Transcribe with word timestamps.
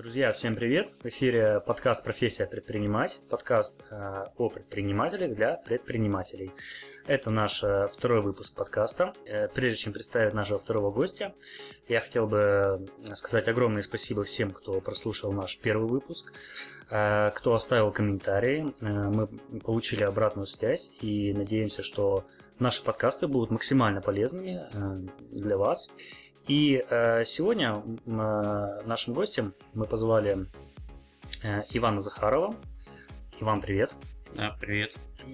Друзья, 0.00 0.32
всем 0.32 0.54
привет! 0.54 0.94
В 1.02 1.08
эфире 1.08 1.60
подкаст 1.60 2.02
«Профессия 2.02 2.46
предпринимать», 2.46 3.20
подкаст 3.28 3.74
э, 3.90 4.24
о 4.34 4.48
предпринимателях 4.48 5.34
для 5.34 5.58
предпринимателей. 5.58 6.52
Это 7.06 7.30
наш 7.30 7.62
э, 7.62 7.86
второй 7.88 8.22
выпуск 8.22 8.54
подкаста. 8.54 9.12
Э, 9.26 9.48
прежде 9.48 9.76
чем 9.76 9.92
представить 9.92 10.32
нашего 10.32 10.58
второго 10.58 10.90
гостя, 10.90 11.34
я 11.86 12.00
хотел 12.00 12.26
бы 12.26 12.86
сказать 13.12 13.46
огромное 13.48 13.82
спасибо 13.82 14.24
всем, 14.24 14.52
кто 14.52 14.80
прослушал 14.80 15.32
наш 15.32 15.58
первый 15.58 15.86
выпуск, 15.86 16.32
кто 16.88 17.54
оставил 17.54 17.92
комментарии. 17.92 18.72
Мы 18.80 19.26
получили 19.60 20.02
обратную 20.02 20.46
связь 20.46 20.90
и 21.02 21.34
надеемся, 21.34 21.82
что 21.82 22.24
наши 22.58 22.82
подкасты 22.82 23.26
будут 23.26 23.50
максимально 23.50 24.00
полезными 24.00 24.62
для 25.30 25.58
вас. 25.58 25.90
И 26.46 26.82
э, 26.88 27.24
сегодня 27.24 27.76
э, 28.06 28.82
нашим 28.84 29.14
гостем 29.14 29.54
мы 29.74 29.86
позвали 29.86 30.46
э, 31.42 31.62
Ивана 31.70 32.00
Захарова. 32.00 32.54
Иван, 33.40 33.60
привет. 33.60 33.94
Да, 34.34 34.56
привет. 34.60 34.92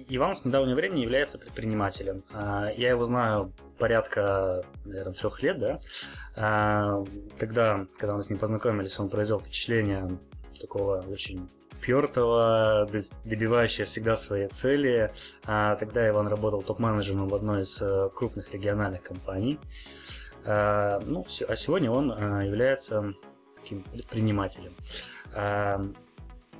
Иван 0.09 0.35
с 0.35 0.43
недавнего 0.45 0.75
времени 0.75 1.01
является 1.01 1.37
предпринимателем. 1.37 2.21
Э, 2.33 2.67
я 2.75 2.89
его 2.89 3.05
знаю 3.05 3.51
порядка, 3.77 4.63
наверное, 4.85 5.13
трех 5.13 5.41
лет, 5.41 5.59
да. 5.59 5.79
Э, 6.35 7.03
тогда, 7.39 7.87
когда 7.97 8.15
мы 8.15 8.23
с 8.23 8.29
ним 8.29 8.39
познакомились, 8.39 8.99
он 8.99 9.09
произвел 9.09 9.39
впечатление 9.39 10.09
такого 10.59 11.03
очень 11.07 11.49
пертого, 11.81 12.87
добивающего 13.23 13.85
всегда 13.85 14.15
своей 14.15 14.47
цели. 14.47 15.13
А 15.45 15.75
тогда 15.75 16.07
Иван 16.09 16.27
работал 16.27 16.61
топ-менеджером 16.61 17.27
в 17.27 17.35
одной 17.35 17.61
из 17.61 17.81
э, 17.81 18.09
крупных 18.13 18.51
региональных 18.53 19.03
компаний. 19.03 19.59
А, 20.47 20.99
ну, 21.05 21.25
а 21.47 21.55
сегодня 21.57 21.91
он 21.91 22.11
а, 22.11 22.41
является 22.41 23.13
таким 23.55 23.83
предпринимателем. 23.83 24.73
А, 25.33 25.81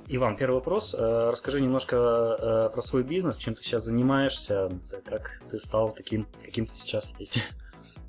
Иван, 0.08 0.36
первый 0.36 0.54
вопрос. 0.54 0.94
Расскажи 0.94 1.60
немножко 1.60 2.70
про 2.72 2.80
свой 2.80 3.02
бизнес, 3.02 3.36
чем 3.36 3.54
ты 3.54 3.62
сейчас 3.62 3.84
занимаешься, 3.84 4.70
как 5.04 5.40
ты 5.50 5.58
стал 5.58 5.90
таким, 5.92 6.26
каким 6.42 6.66
ты 6.66 6.74
сейчас 6.74 7.12
есть. 7.18 7.42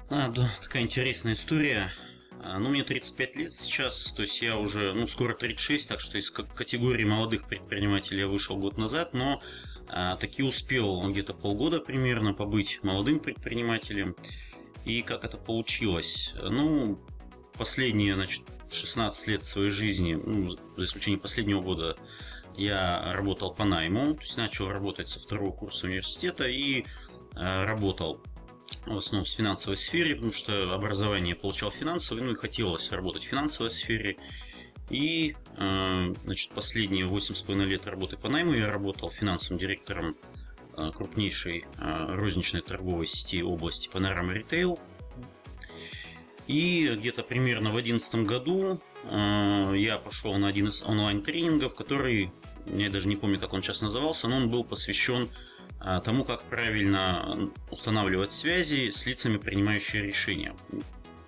А, 0.09 0.29
да, 0.29 0.55
такая 0.61 0.83
интересная 0.83 1.33
история. 1.33 1.91
Ну, 2.41 2.69
мне 2.69 2.83
35 2.83 3.35
лет 3.35 3.53
сейчас, 3.53 4.13
то 4.15 4.21
есть 4.21 4.41
я 4.41 4.57
уже, 4.57 4.93
ну, 4.93 5.07
скоро 5.07 5.33
36, 5.33 5.89
так 5.89 5.99
что 5.99 6.17
из 6.17 6.31
категории 6.31 7.03
молодых 7.03 7.45
предпринимателей 7.45 8.21
я 8.21 8.27
вышел 8.27 8.55
год 8.55 8.77
назад, 8.77 9.13
но 9.13 9.41
а, 9.89 10.15
таки 10.15 10.41
успел 10.43 11.01
где-то 11.11 11.33
полгода 11.33 11.79
примерно 11.79 12.33
побыть 12.33 12.79
молодым 12.83 13.19
предпринимателем. 13.19 14.15
И 14.89 15.03
как 15.03 15.23
это 15.23 15.37
получилось? 15.37 16.33
Ну, 16.41 16.99
последние, 17.53 18.15
значит, 18.15 18.41
16 18.71 19.27
лет 19.27 19.43
своей 19.43 19.69
жизни, 19.69 20.15
ну, 20.15 20.57
за 20.77 20.83
исключением 20.83 21.19
последнего 21.19 21.61
года, 21.61 21.95
я 22.57 23.11
работал 23.13 23.53
по 23.53 23.65
найму, 23.65 24.15
то 24.15 24.21
есть 24.21 24.35
начал 24.35 24.67
работать 24.67 25.07
со 25.07 25.19
второго 25.19 25.51
курса 25.51 25.85
университета 25.85 26.45
и 26.45 26.81
э, 26.81 26.85
работал 27.35 28.19
в 28.87 28.97
основном 28.97 29.25
в 29.25 29.29
финансовой 29.29 29.77
сфере, 29.77 30.15
потому 30.15 30.33
что 30.33 30.73
образование 30.73 31.35
получал 31.35 31.69
финансовое, 31.69 32.23
ну 32.23 32.31
и 32.31 32.35
хотелось 32.35 32.89
работать 32.89 33.25
в 33.25 33.29
финансовой 33.29 33.69
сфере. 33.69 34.17
И 34.89 35.35
э, 35.55 36.13
значит, 36.23 36.51
последние 36.53 37.05
8,5 37.05 37.63
лет 37.65 37.85
работы 37.85 38.17
по 38.17 38.27
найму 38.27 38.53
я 38.53 38.71
работал 38.71 39.11
финансовым 39.11 39.59
директором 39.59 40.15
крупнейшей 40.95 41.65
э, 41.77 42.15
розничной 42.15 42.61
торговой 42.61 43.07
сети 43.07 43.43
области 43.43 43.89
Panorama 43.89 44.33
Retail. 44.33 44.79
И 46.47 46.87
где-то 46.97 47.23
примерно 47.23 47.69
в 47.69 47.73
2011 47.73 48.15
году 48.25 48.81
э, 49.03 49.73
я 49.75 49.97
пошел 49.97 50.35
на 50.37 50.47
один 50.47 50.67
из 50.67 50.81
онлайн-тренингов, 50.81 51.75
который, 51.75 52.31
я 52.67 52.89
даже 52.89 53.07
не 53.07 53.15
помню, 53.15 53.39
как 53.39 53.53
он 53.53 53.61
сейчас 53.61 53.81
назывался, 53.81 54.27
но 54.27 54.37
он 54.37 54.49
был 54.49 54.63
посвящен 54.63 55.29
тому, 56.03 56.25
как 56.25 56.43
правильно 56.43 57.49
устанавливать 57.71 58.33
связи 58.33 58.91
с 58.91 59.05
лицами, 59.05 59.37
принимающими 59.37 60.07
решения. 60.07 60.53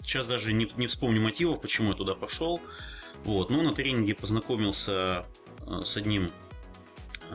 Сейчас 0.01 0.27
даже 0.27 0.51
не, 0.51 0.69
не 0.75 0.87
вспомню 0.87 1.21
мотивов, 1.21 1.61
почему 1.61 1.91
я 1.91 1.95
туда 1.95 2.15
пошел. 2.15 2.59
Вот. 3.23 3.49
Но 3.49 3.61
на 3.61 3.73
тренинге 3.73 4.13
познакомился 4.13 5.25
с 5.65 5.95
одним 5.95 6.29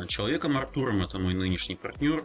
человеком 0.08 0.56
Артуром, 0.56 1.02
это 1.02 1.18
мой 1.18 1.34
нынешний 1.34 1.74
партнер. 1.74 2.22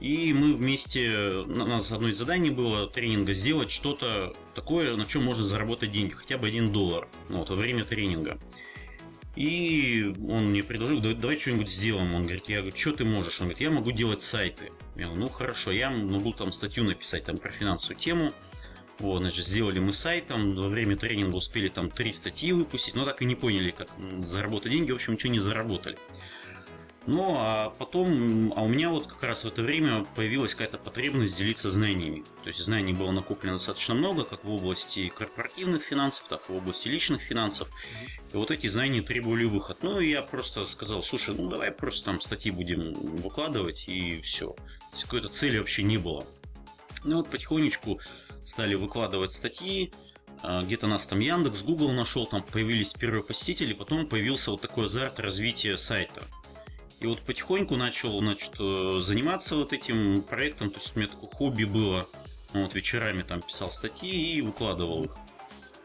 И 0.00 0.32
мы 0.32 0.54
вместе, 0.54 1.30
у 1.46 1.64
нас 1.66 1.92
одно 1.92 2.08
из 2.08 2.16
заданий 2.16 2.50
было 2.50 2.88
тренинга 2.88 3.34
сделать 3.34 3.70
что-то 3.70 4.34
такое, 4.54 4.96
на 4.96 5.04
чем 5.04 5.24
можно 5.24 5.44
заработать 5.44 5.92
деньги, 5.92 6.12
хотя 6.12 6.38
бы 6.38 6.48
один 6.48 6.72
доллар 6.72 7.06
вот, 7.28 7.50
во 7.50 7.56
время 7.56 7.84
тренинга. 7.84 8.38
И 9.36 10.12
он 10.28 10.50
мне 10.50 10.62
предложил, 10.62 11.00
давай, 11.00 11.16
давай 11.16 11.38
что-нибудь 11.38 11.70
сделаем. 11.70 12.14
Он 12.14 12.22
говорит, 12.22 12.48
я 12.48 12.60
говорю, 12.60 12.76
что 12.76 12.92
ты 12.92 13.04
можешь? 13.04 13.40
Он 13.40 13.46
говорит, 13.46 13.60
я 13.60 13.70
могу 13.70 13.92
делать 13.92 14.22
сайты. 14.22 14.70
Я 14.96 15.04
говорю, 15.04 15.20
ну 15.22 15.28
хорошо, 15.28 15.70
я 15.70 15.90
могу 15.90 16.32
там 16.32 16.52
статью 16.52 16.84
написать 16.84 17.24
там 17.24 17.36
про 17.36 17.50
финансовую 17.50 17.98
тему. 17.98 18.32
Вот, 18.98 19.22
значит, 19.22 19.46
сделали 19.46 19.78
мы 19.78 19.94
сайт, 19.94 20.26
там 20.26 20.54
во 20.54 20.68
время 20.68 20.96
тренинга 20.96 21.36
успели 21.36 21.68
там 21.68 21.90
три 21.90 22.12
статьи 22.12 22.52
выпустить, 22.52 22.94
но 22.94 23.06
так 23.06 23.22
и 23.22 23.24
не 23.24 23.34
поняли, 23.34 23.70
как 23.70 23.88
заработать 24.18 24.72
деньги, 24.72 24.90
в 24.92 24.96
общем, 24.96 25.14
ничего 25.14 25.32
не 25.32 25.40
заработали. 25.40 25.96
Ну, 27.06 27.34
а 27.38 27.70
потом, 27.78 28.52
а 28.54 28.62
у 28.62 28.68
меня 28.68 28.90
вот 28.90 29.06
как 29.06 29.22
раз 29.22 29.44
в 29.44 29.48
это 29.48 29.62
время 29.62 30.04
появилась 30.14 30.54
какая-то 30.54 30.76
потребность 30.76 31.36
делиться 31.36 31.70
знаниями. 31.70 32.24
То 32.42 32.48
есть 32.48 32.60
знаний 32.60 32.92
было 32.92 33.10
накоплено 33.10 33.54
достаточно 33.54 33.94
много, 33.94 34.24
как 34.24 34.44
в 34.44 34.50
области 34.50 35.08
корпоративных 35.08 35.82
финансов, 35.82 36.26
так 36.28 36.42
и 36.48 36.52
в 36.52 36.56
области 36.56 36.88
личных 36.88 37.22
финансов. 37.22 37.68
И 38.32 38.36
вот 38.36 38.50
эти 38.50 38.66
знания 38.66 39.00
требовали 39.00 39.44
выход. 39.44 39.78
Ну, 39.82 39.98
и 39.98 40.10
я 40.10 40.20
просто 40.20 40.66
сказал, 40.66 41.02
слушай, 41.02 41.34
ну 41.34 41.48
давай 41.48 41.72
просто 41.72 42.04
там 42.04 42.20
статьи 42.20 42.50
будем 42.50 42.92
выкладывать 42.92 43.88
и 43.88 44.20
все. 44.20 44.50
То 44.50 44.92
есть 44.92 45.04
какой-то 45.04 45.28
цели 45.28 45.58
вообще 45.58 45.82
не 45.82 45.96
было. 45.96 46.26
Ну 47.04 47.16
вот 47.16 47.30
потихонечку 47.30 47.98
стали 48.44 48.74
выкладывать 48.74 49.32
статьи, 49.32 49.92
а, 50.42 50.62
где-то 50.62 50.86
нас 50.86 51.06
там 51.06 51.20
Яндекс, 51.20 51.62
Google 51.62 51.92
нашел, 51.92 52.26
там 52.26 52.42
появились 52.42 52.92
первые 52.92 53.22
посетители, 53.22 53.72
потом 53.72 54.06
появился 54.06 54.50
вот 54.50 54.60
такой 54.60 54.86
азарт 54.86 55.18
развития 55.18 55.78
сайта. 55.78 56.22
И 57.00 57.06
вот 57.06 57.20
потихоньку 57.20 57.76
начал 57.76 58.18
значит, 58.20 58.52
э, 58.58 58.98
заниматься 59.00 59.56
вот 59.56 59.72
этим 59.72 60.22
проектом. 60.22 60.70
То 60.70 60.78
есть 60.78 60.92
у 60.94 60.98
меня 60.98 61.08
такое 61.08 61.30
хобби 61.30 61.64
было. 61.64 62.06
Вот 62.52 62.74
вечерами 62.74 63.22
там 63.22 63.42
писал 63.42 63.72
статьи 63.72 64.34
и 64.36 64.40
выкладывал 64.42 65.04
их. 65.04 65.16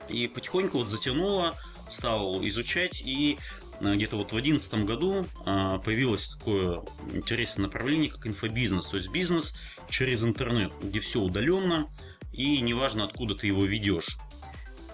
И 0.09 0.28
потихоньку 0.28 0.80
вот 0.80 0.90
затянуло, 0.90 1.56
стал 1.90 2.46
изучать 2.46 3.02
и 3.02 3.38
э, 3.80 3.96
где-то 3.96 4.18
вот 4.18 4.28
в 4.28 4.31
2011 4.31 4.86
году 4.86 5.26
э, 5.46 5.80
появилось 5.84 6.28
такое 6.28 6.84
интересное 7.14 7.64
направление, 7.68 8.12
как 8.12 8.28
инфобизнес, 8.28 8.86
то 8.86 8.97
есть 8.97 9.09
бизнес 9.09 9.56
через 9.90 10.24
интернет, 10.24 10.74
где 10.82 11.00
все 11.00 11.22
удаленно 11.22 11.88
и 12.34 12.59
неважно 12.59 13.06
откуда 13.06 13.36
ты 13.36 13.47
его 13.47 13.64
ведешь. 13.64 14.18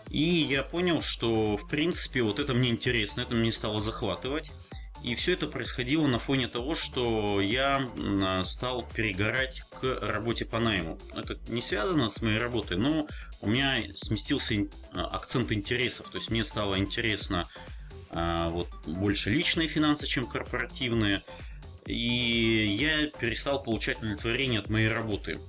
И 0.10 0.24
я 0.24 0.62
понял, 0.62 1.02
что 1.02 1.58
в 1.58 1.68
принципе 1.68 2.22
вот 2.22 2.40
это 2.40 2.54
мне 2.54 2.70
интересно, 2.70 3.22
это 3.22 3.34
мне 3.34 3.52
стало 3.52 3.80
захватывать. 3.80 4.52
И 5.04 5.16
все 5.16 5.34
это 5.34 5.48
происходило 5.48 6.06
на 6.06 6.20
фоне 6.20 6.48
того, 6.48 6.76
что 6.76 7.42
я 7.42 7.90
стал 8.46 8.88
перегорать 8.94 9.62
к 9.62 10.00
работе 10.02 10.46
по 10.46 10.60
найму. 10.60 11.00
Это 11.16 11.40
не 11.48 11.62
связано 11.62 12.10
с 12.10 12.22
моей 12.22 12.38
работой, 12.38 12.78
но 12.78 13.08
у 13.42 13.50
меня 13.50 13.78
сместился 13.98 14.68
акцент 14.94 15.52
интересов. 15.52 16.10
То 16.10 16.20
есть 16.20 16.30
мне 16.30 16.44
стало 16.44 16.78
интересно 16.78 17.48
а, 18.12 18.50
вот, 18.50 18.70
больше 18.86 19.32
личные 19.32 19.68
финансы, 19.68 20.06
чем 20.06 20.28
корпоративные. 20.28 21.24
И 21.88 22.78
я 22.80 23.08
перестал 23.08 23.64
получать 23.64 23.98
удовлетворение 23.98 24.60
от 24.60 24.70
моей 24.70 24.88
работы. 24.88 25.40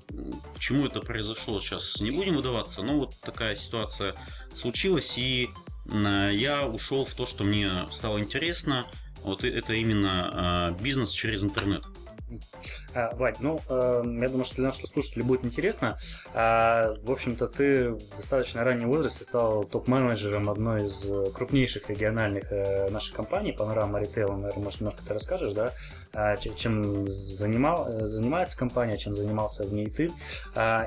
Почему 0.55 0.87
это 0.87 1.01
произошло, 1.01 1.61
сейчас 1.61 2.01
не 2.01 2.11
будем 2.11 2.37
выдаваться, 2.37 2.83
но 2.83 3.01
вот 3.01 3.21
такая 3.21 3.55
ситуация 3.55 4.15
случилась, 4.57 5.19
и 5.19 5.51
я 5.93 6.67
ушел 6.67 7.05
в 7.05 7.13
то, 7.13 7.27
что 7.27 7.45
мне 7.45 7.87
стало 7.91 8.19
интересно– 8.19 8.87
вот 9.23 9.45
это 9.45 9.73
именно 9.73 10.31
а, 10.33 10.71
бизнес 10.73 11.11
через 11.11 11.43
интернет. 11.43 11.85
А, 12.95 13.15
Вадь, 13.17 13.41
ну, 13.41 13.61
э, 13.69 14.03
я 14.05 14.29
думаю, 14.29 14.45
что 14.45 14.57
для 14.57 14.67
наших 14.67 14.89
слушателей 14.89 15.25
будет 15.25 15.45
интересно. 15.45 15.99
А, 16.35 16.95
в 17.03 17.11
общем-то, 17.11 17.47
ты 17.49 17.91
в 17.91 18.17
достаточно 18.17 18.65
раннем 18.65 18.89
возрасте 18.89 19.25
стал 19.25 19.65
топ-менеджером 19.65 20.51
одной 20.51 20.87
из 20.87 21.33
крупнейших 21.33 21.89
региональных 21.91 22.51
э, 22.51 22.91
наших 22.91 23.15
компаний, 23.15 23.55
Panorama 23.59 24.03
Retail, 24.03 24.37
наверное, 24.37 24.65
может, 24.65 24.81
немножко 24.81 25.03
ты 25.07 25.15
расскажешь, 25.15 25.53
да, 25.53 25.73
чем 26.57 27.09
занимал, 27.09 27.91
занимается 28.07 28.57
компания, 28.57 28.99
чем 28.99 29.15
занимался 29.15 29.65
в 29.65 29.73
ней 29.73 29.89
ты. 29.89 30.13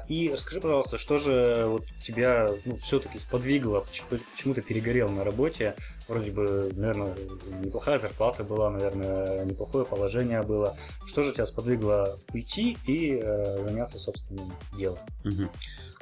И 0.08 0.30
расскажи, 0.32 0.62
пожалуйста, 0.62 0.98
что 0.98 1.18
же 1.18 1.66
вот 1.68 1.86
тебя 2.04 2.50
ну, 2.66 2.78
все-таки 2.78 3.18
сподвигло, 3.18 3.82
почему 3.82 4.54
ты 4.54 4.62
перегорел 4.62 5.10
на 5.10 5.24
работе, 5.24 5.76
вроде 6.08 6.32
бы, 6.32 6.72
наверное, 6.76 7.16
неплохая 7.64 7.98
зарплата 7.98 8.44
была, 8.44 8.70
наверное, 8.70 9.46
неплохое 9.46 9.86
положение 9.86 10.42
было. 10.44 10.78
Что 11.06 11.24
же 11.24 11.34
тебя 11.34 11.46
сподвигло 11.46 12.20
уйти 12.34 12.78
и 12.86 13.20
э, 13.22 13.62
заняться 13.62 13.98
собственным 13.98 14.54
делом? 14.78 15.00
Угу. 15.24 15.50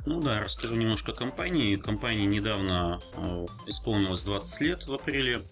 Ну 0.05 0.19
да, 0.19 0.41
расскажу 0.41 0.75
немножко 0.75 1.11
о 1.11 1.15
компании. 1.15 1.77
Компании 1.77 2.25
недавно 2.25 3.00
э, 3.15 3.45
исполнилось 3.67 4.23
20 4.23 4.61
лет 4.61 4.88
в 4.88 4.94
апреле 4.94 5.44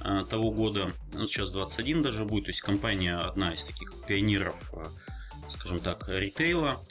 э, 0.00 0.20
того 0.28 0.50
года. 0.50 0.92
Ну, 1.14 1.26
сейчас 1.26 1.50
21 1.50 2.02
даже 2.02 2.24
будет. 2.24 2.44
То 2.44 2.50
есть 2.50 2.60
компания 2.60 3.16
одна 3.16 3.54
из 3.54 3.64
таких 3.64 3.94
пионеров, 4.06 4.56
э, 4.74 4.84
скажем 5.48 5.78
так, 5.78 6.08
ритейла 6.08 6.84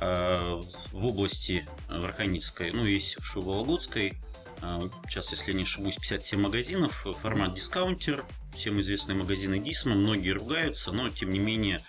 э, 0.00 0.60
в 0.92 1.04
области 1.04 1.68
Архангельской, 1.88 2.72
ну, 2.72 2.86
есть 2.86 3.18
в 3.18 3.36
Вологодской. 3.36 4.14
Э, 4.62 4.80
сейчас, 5.08 5.30
если 5.32 5.52
не 5.52 5.62
ошибусь, 5.62 5.96
57 5.96 6.40
магазинов, 6.40 7.06
формат 7.22 7.54
дискаунтер, 7.54 8.24
всем 8.54 8.80
известные 8.80 9.16
магазины 9.16 9.58
Дисма, 9.58 9.94
многие 9.94 10.30
ругаются, 10.30 10.92
но 10.92 11.08
тем 11.08 11.30
не 11.30 11.38
менее 11.38 11.80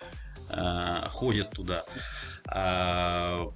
э, 0.49 1.07
ходят 1.09 1.51
туда. 1.51 1.85
А, 2.51 3.51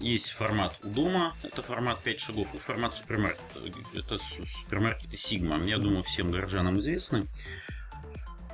есть 0.00 0.30
формат 0.30 0.76
у 0.82 0.88
дома, 0.88 1.36
это 1.42 1.62
формат 1.62 2.02
5 2.02 2.20
шагов, 2.20 2.54
и 2.54 2.58
формат 2.58 2.96
супермаркета, 2.96 3.60
это 3.94 4.18
супермаркеты 4.64 5.16
Sigma. 5.16 5.64
Я 5.68 5.78
думаю, 5.78 6.02
всем 6.02 6.30
горожанам 6.32 6.80
известны. 6.80 7.28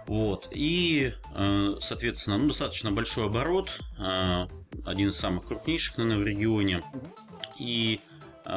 Вот. 0.07 0.49
И, 0.53 1.15
соответственно, 1.81 2.39
ну, 2.39 2.49
достаточно 2.49 2.91
большой 2.91 3.27
оборот, 3.27 3.71
один 3.99 5.11
из 5.11 5.17
самых 5.19 5.47
крупнейших, 5.47 5.99
наверное, 5.99 6.23
в 6.23 6.27
регионе. 6.27 6.83
И 7.59 8.01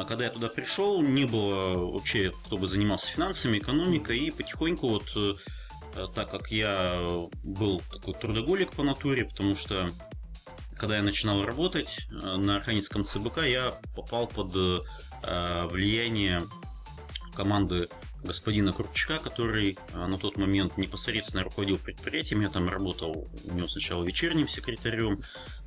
когда 0.06 0.24
я 0.24 0.30
туда 0.30 0.48
пришел, 0.48 1.02
не 1.02 1.24
было 1.24 1.92
вообще, 1.92 2.32
кто 2.46 2.56
бы 2.56 2.66
занимался 2.66 3.10
финансами, 3.10 3.58
экономикой, 3.58 4.18
и 4.18 4.30
потихоньку 4.30 4.88
вот 4.88 5.38
так 6.14 6.30
как 6.30 6.50
я 6.50 7.28
был 7.42 7.82
такой 7.90 8.14
трудоголик 8.14 8.72
по 8.72 8.82
натуре, 8.82 9.26
потому 9.26 9.54
что 9.54 9.90
когда 10.76 10.96
я 10.96 11.02
начинал 11.02 11.44
работать 11.44 12.06
на 12.10 12.56
Архангельском 12.56 13.04
ЦБК, 13.04 13.42
я 13.44 13.74
попал 13.94 14.26
под 14.26 14.54
влияние 15.70 16.42
команды 17.34 17.88
господина 18.22 18.72
Крупчака, 18.72 19.18
который 19.18 19.78
а, 19.92 20.06
на 20.06 20.18
тот 20.18 20.36
момент 20.36 20.76
непосредственно 20.76 21.42
руководил 21.42 21.76
предприятием. 21.78 22.40
Я 22.40 22.48
там 22.48 22.68
работал 22.68 23.28
у 23.44 23.54
него 23.54 23.68
сначала 23.68 24.04
вечерним 24.04 24.48
секретарем 24.48 25.20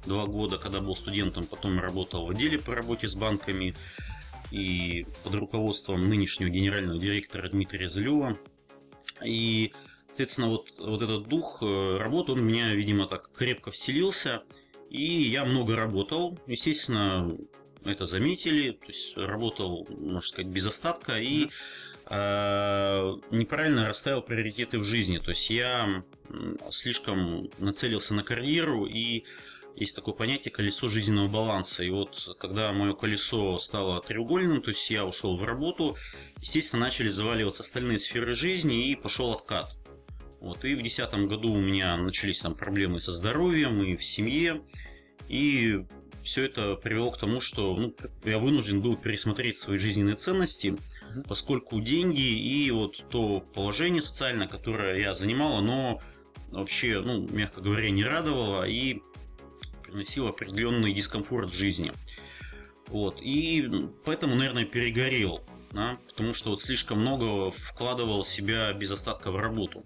два 0.05 0.25
года, 0.25 0.57
когда 0.57 0.79
был 0.79 0.95
студентом, 0.95 1.45
потом 1.45 1.79
работал 1.79 2.25
в 2.25 2.29
отделе 2.29 2.59
по 2.59 2.73
работе 2.73 3.09
с 3.09 3.15
банками 3.15 3.75
и 4.51 5.05
под 5.23 5.35
руководством 5.35 6.07
нынешнего 6.09 6.49
генерального 6.49 6.99
директора 6.99 7.49
Дмитрия 7.49 7.89
Зелева. 7.89 8.37
И, 9.23 9.73
соответственно, 10.07 10.49
вот, 10.49 10.67
вот 10.79 11.01
этот 11.01 11.27
дух 11.27 11.59
э, 11.61 11.97
работы, 11.97 12.33
он 12.33 12.39
у 12.39 12.43
меня, 12.43 12.73
видимо, 12.73 13.07
так 13.07 13.31
крепко 13.31 13.71
вселился. 13.71 14.43
И 14.89 15.03
я 15.03 15.45
много 15.45 15.75
работал. 15.75 16.37
Естественно, 16.47 17.37
это 17.83 18.05
заметили. 18.05 18.71
То 18.71 18.87
есть 18.87 19.17
работал, 19.17 19.87
можно 19.89 20.21
сказать, 20.21 20.47
без 20.47 20.65
остатка. 20.65 21.19
И 21.19 21.49
Э, 22.07 23.11
неправильно 23.31 23.87
расставил 23.87 24.21
приоритеты 24.21 24.77
в 24.77 24.83
жизни. 24.83 25.17
То 25.17 25.29
есть 25.29 25.49
я 25.49 26.03
слишком 26.69 27.49
нацелился 27.57 28.13
на 28.13 28.23
карьеру 28.23 28.85
и 28.85 29.23
есть 29.75 29.95
такое 29.95 30.13
понятие 30.13 30.51
колесо 30.51 30.87
жизненного 30.89 31.27
баланса. 31.27 31.83
И 31.83 31.89
вот 31.89 32.35
когда 32.39 32.71
мое 32.71 32.93
колесо 32.93 33.57
стало 33.59 34.01
треугольным, 34.01 34.61
то 34.61 34.69
есть 34.69 34.89
я 34.89 35.05
ушел 35.05 35.35
в 35.35 35.43
работу, 35.43 35.95
естественно, 36.39 36.85
начали 36.85 37.09
заваливаться 37.09 37.63
остальные 37.63 37.99
сферы 37.99 38.35
жизни 38.35 38.89
и 38.89 38.95
пошел 38.95 39.31
откат. 39.31 39.75
Вот, 40.39 40.63
и 40.63 40.75
в 40.75 40.79
2010 40.79 41.13
году 41.27 41.53
у 41.53 41.59
меня 41.59 41.97
начались 41.97 42.39
там 42.39 42.55
проблемы 42.55 43.01
со 43.01 43.11
здоровьем 43.11 43.81
и 43.83 43.95
в 43.95 44.03
семье. 44.03 44.61
И 45.27 45.85
все 46.23 46.43
это 46.43 46.75
привело 46.75 47.11
к 47.11 47.19
тому, 47.19 47.41
что 47.41 47.75
ну, 47.75 47.95
я 48.23 48.37
вынужден 48.39 48.81
был 48.81 48.95
пересмотреть 48.95 49.57
свои 49.57 49.77
жизненные 49.77 50.15
ценности– 50.15 50.75
поскольку 51.27 51.79
деньги 51.81 52.21
и 52.21 52.69
вот 52.71 53.03
то 53.09 53.41
положение 53.53 54.01
социальное, 54.01 54.47
которое 54.47 54.99
я 54.99 55.13
занимал, 55.13 55.57
оно 55.57 56.01
вообще, 56.51 57.01
ну, 57.01 57.27
мягко 57.29 57.61
говоря, 57.61 57.89
не 57.89 58.03
радовало 58.03 58.67
и 58.67 59.01
приносило 59.95 60.29
определенный 60.29 60.93
дискомфорт 60.93 61.49
в 61.49 61.53
жизни. 61.53 61.93
Вот. 62.87 63.19
И 63.21 63.67
поэтому, 64.03 64.35
наверное, 64.35 64.65
перегорел, 64.65 65.41
да, 65.71 65.97
потому 66.07 66.33
что 66.33 66.49
вот 66.49 66.61
слишком 66.61 66.99
много 66.99 67.51
вкладывал 67.51 68.25
себя 68.25 68.71
без 68.73 68.91
остатка 68.91 69.31
в 69.31 69.37
работу. 69.37 69.85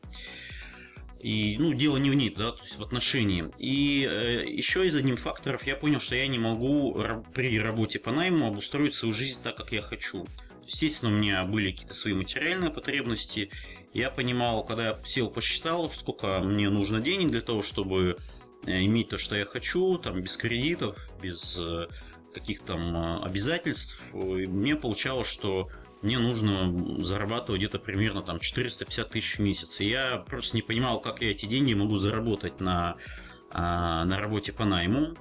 И, 1.21 1.57
ну, 1.59 1.73
дело 1.73 1.97
не 1.97 2.09
в 2.09 2.15
ней, 2.15 2.33
да, 2.35 2.53
то 2.53 2.63
есть 2.63 2.77
в 2.77 2.81
отношении. 2.81 3.45
И 3.59 4.07
э, 4.09 4.45
еще 4.47 4.87
из 4.87 4.95
одним 4.95 5.17
факторов 5.17 5.67
я 5.67 5.75
понял, 5.75 5.99
что 5.99 6.15
я 6.15 6.27
не 6.27 6.39
могу 6.39 6.97
при 7.33 7.59
работе 7.59 7.99
по 7.99 8.11
найму 8.11 8.47
обустроить 8.47 8.95
свою 8.95 9.13
жизнь 9.13 9.39
так, 9.43 9.57
как 9.57 9.71
я 9.71 9.81
хочу. 9.81 10.25
Естественно, 10.65 11.11
у 11.11 11.15
меня 11.19 11.43
были 11.43 11.71
какие-то 11.71 11.93
свои 11.93 12.13
материальные 12.13 12.71
потребности. 12.71 13.51
Я 13.93 14.09
понимал, 14.09 14.63
когда 14.65 14.87
я 14.87 14.99
сел, 15.03 15.29
посчитал, 15.29 15.91
сколько 15.91 16.39
мне 16.39 16.69
нужно 16.69 17.01
денег 17.01 17.31
для 17.31 17.41
того, 17.41 17.63
чтобы 17.63 18.17
иметь 18.65 19.09
то, 19.09 19.17
что 19.17 19.35
я 19.35 19.45
хочу, 19.45 19.97
там, 19.97 20.21
без 20.21 20.37
кредитов, 20.37 20.97
без 21.21 21.57
э, 21.59 21.87
каких 22.33 22.61
там 22.61 22.95
э, 22.95 23.23
обязательств. 23.23 24.13
И 24.13 24.45
мне 24.45 24.75
получалось, 24.75 25.27
что 25.27 25.69
мне 26.01 26.17
нужно 26.17 27.05
зарабатывать 27.05 27.59
где-то 27.59 27.79
примерно 27.79 28.21
там 28.21 28.39
450 28.39 29.09
тысяч 29.09 29.37
в 29.37 29.39
месяц. 29.39 29.81
И 29.81 29.85
я 29.85 30.17
просто 30.17 30.55
не 30.55 30.61
понимал, 30.61 30.99
как 30.99 31.21
я 31.21 31.31
эти 31.31 31.45
деньги 31.45 31.73
могу 31.73 31.97
заработать 31.97 32.59
на, 32.61 32.95
а, 33.51 34.05
на 34.05 34.17
работе 34.17 34.53
по 34.53 34.65
найму. 34.65 35.15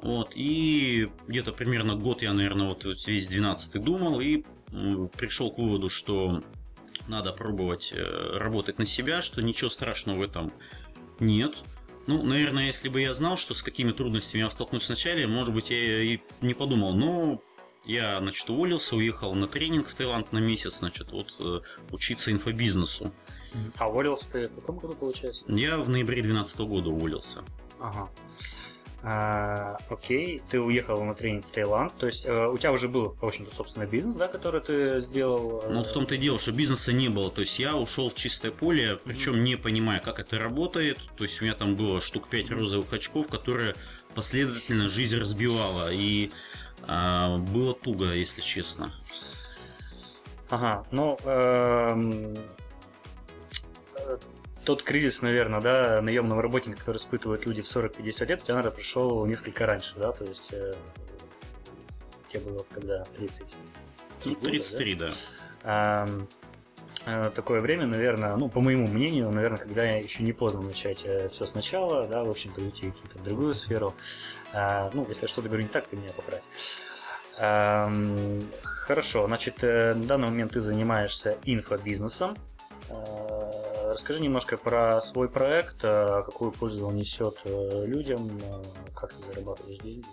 Вот, 0.00 0.32
и 0.34 1.10
где-то 1.26 1.52
примерно 1.52 1.96
год 1.96 2.22
я, 2.22 2.32
наверное, 2.32 2.68
вот 2.68 2.84
весь 3.06 3.26
12 3.26 3.82
думал 3.82 4.20
и 4.20 4.44
пришел 5.16 5.50
к 5.50 5.58
выводу, 5.58 5.90
что 5.90 6.42
надо 7.08 7.32
пробовать 7.32 7.92
э, 7.94 8.38
работать 8.38 8.78
на 8.78 8.86
себя, 8.86 9.22
что 9.22 9.42
ничего 9.42 9.70
страшного 9.70 10.18
в 10.18 10.22
этом 10.22 10.52
нет. 11.18 11.54
Ну, 12.06 12.22
наверное, 12.22 12.66
если 12.66 12.88
бы 12.88 13.00
я 13.00 13.14
знал, 13.14 13.36
что 13.36 13.54
с 13.54 13.62
какими 13.62 13.90
трудностями 13.90 14.42
я 14.42 14.50
столкнусь 14.50 14.86
вначале, 14.86 15.26
может 15.26 15.52
быть, 15.52 15.70
я 15.70 16.02
и 16.02 16.20
не 16.40 16.54
подумал. 16.54 16.94
Но 16.94 17.42
я, 17.84 18.18
значит, 18.18 18.48
уволился, 18.48 18.96
уехал 18.96 19.34
на 19.34 19.46
тренинг 19.46 19.88
в 19.88 19.94
Таиланд 19.94 20.32
на 20.32 20.38
месяц, 20.38 20.78
значит, 20.78 21.10
вот 21.12 21.34
э, 21.40 21.60
учиться 21.90 22.32
инфобизнесу. 22.32 23.12
А 23.76 23.88
уволился 23.88 24.30
ты 24.30 24.48
в 24.48 24.54
каком 24.56 24.78
году, 24.78 24.94
получается? 24.94 25.44
Я 25.48 25.78
в 25.78 25.88
ноябре 25.88 26.22
2012 26.22 26.58
года 26.60 26.90
уволился. 26.90 27.44
Ага. 27.80 28.10
А, 29.08 29.78
окей, 29.88 30.42
ты 30.50 30.60
уехал 30.60 31.04
на 31.04 31.14
тренинг 31.14 31.46
в 31.46 31.52
Таиланд, 31.52 31.92
то 31.96 32.06
есть 32.06 32.26
э, 32.26 32.48
у 32.48 32.58
тебя 32.58 32.72
уже 32.72 32.88
был, 32.88 33.14
в 33.20 33.24
общем-то, 33.24 33.54
собственно, 33.54 33.86
бизнес, 33.86 34.16
да, 34.16 34.26
который 34.26 34.60
ты 34.60 35.00
сделал? 35.00 35.62
Э... 35.64 35.70
Ну, 35.70 35.84
в 35.84 35.92
том-то 35.92 36.16
и 36.16 36.18
дело, 36.18 36.40
что 36.40 36.50
бизнеса 36.50 36.92
не 36.92 37.08
было, 37.08 37.30
то 37.30 37.40
есть 37.40 37.56
я 37.60 37.76
ушел 37.76 38.10
в 38.10 38.16
чистое 38.16 38.50
поле, 38.50 38.98
причем 39.04 39.34
mm-hmm. 39.34 39.42
не 39.42 39.54
понимая, 39.54 40.00
как 40.00 40.18
это 40.18 40.40
работает, 40.40 40.98
то 41.16 41.22
есть 41.22 41.40
у 41.40 41.44
меня 41.44 41.54
там 41.54 41.76
было 41.76 42.00
штук 42.00 42.26
5 42.28 42.50
розовых 42.50 42.92
очков, 42.92 43.28
которые 43.28 43.76
последовательно 44.16 44.88
жизнь 44.88 45.16
разбивала, 45.16 45.92
и 45.92 46.32
э, 46.82 47.36
было 47.36 47.74
туго, 47.74 48.12
если 48.12 48.40
честно. 48.40 48.92
Ага, 50.50 50.84
ну, 50.90 51.16
э, 51.24 52.34
тот 54.66 54.82
кризис, 54.82 55.22
наверное, 55.22 55.60
да, 55.60 56.02
наемного 56.02 56.42
работника, 56.42 56.80
который 56.80 56.96
испытывают 56.96 57.46
люди 57.46 57.62
в 57.62 57.64
40-50 57.64 58.26
лет, 58.26 58.42
у 58.42 58.44
тебя, 58.44 58.54
наверное, 58.54 58.76
пришел 58.76 59.24
несколько 59.24 59.64
раньше, 59.64 59.94
да, 59.96 60.12
то 60.12 60.24
есть 60.24 60.52
э, 60.52 60.74
тебе 62.28 62.40
было 62.40 62.66
когда 62.74 63.04
30? 63.16 63.44
Ну, 64.24 64.34
33, 64.34 64.94
года, 64.94 65.06
да. 65.06 65.12
да. 65.12 65.16
А, 65.62 66.08
э, 67.06 67.30
такое 67.30 67.60
время, 67.60 67.86
наверное, 67.86 68.34
ну, 68.36 68.48
по 68.48 68.60
моему 68.60 68.88
мнению, 68.88 69.30
наверное, 69.30 69.58
когда 69.58 69.84
еще 69.84 70.24
не 70.24 70.32
поздно 70.32 70.62
начать 70.62 71.02
э, 71.04 71.28
все 71.28 71.46
сначала, 71.46 72.06
да, 72.08 72.24
в 72.24 72.30
общем-то, 72.30 72.60
уйти 72.60 72.92
в 73.14 73.22
другую 73.22 73.54
сферу. 73.54 73.94
А, 74.52 74.90
ну, 74.92 75.06
если 75.08 75.22
я 75.22 75.28
что-то 75.28 75.48
говорю 75.48 75.62
не 75.62 75.68
так, 75.68 75.86
ты 75.86 75.96
меня 75.96 76.10
поправь. 76.12 76.42
А, 77.38 77.88
хорошо, 78.64 79.26
значит, 79.26 79.62
э, 79.62 79.94
на 79.94 80.04
данный 80.04 80.26
момент 80.26 80.54
ты 80.54 80.60
занимаешься 80.60 81.38
инфобизнесом. 81.44 82.36
Расскажи 83.96 84.20
немножко 84.20 84.58
про 84.58 85.00
свой 85.00 85.26
проект, 85.26 85.76
э, 85.82 86.22
какую 86.26 86.52
пользу 86.52 86.86
он 86.86 86.96
несет 86.96 87.38
э, 87.44 87.86
людям, 87.86 88.28
э, 88.42 88.62
как 88.94 89.14
ты 89.14 89.24
зарабатываешь 89.24 89.78
деньги. 89.78 90.04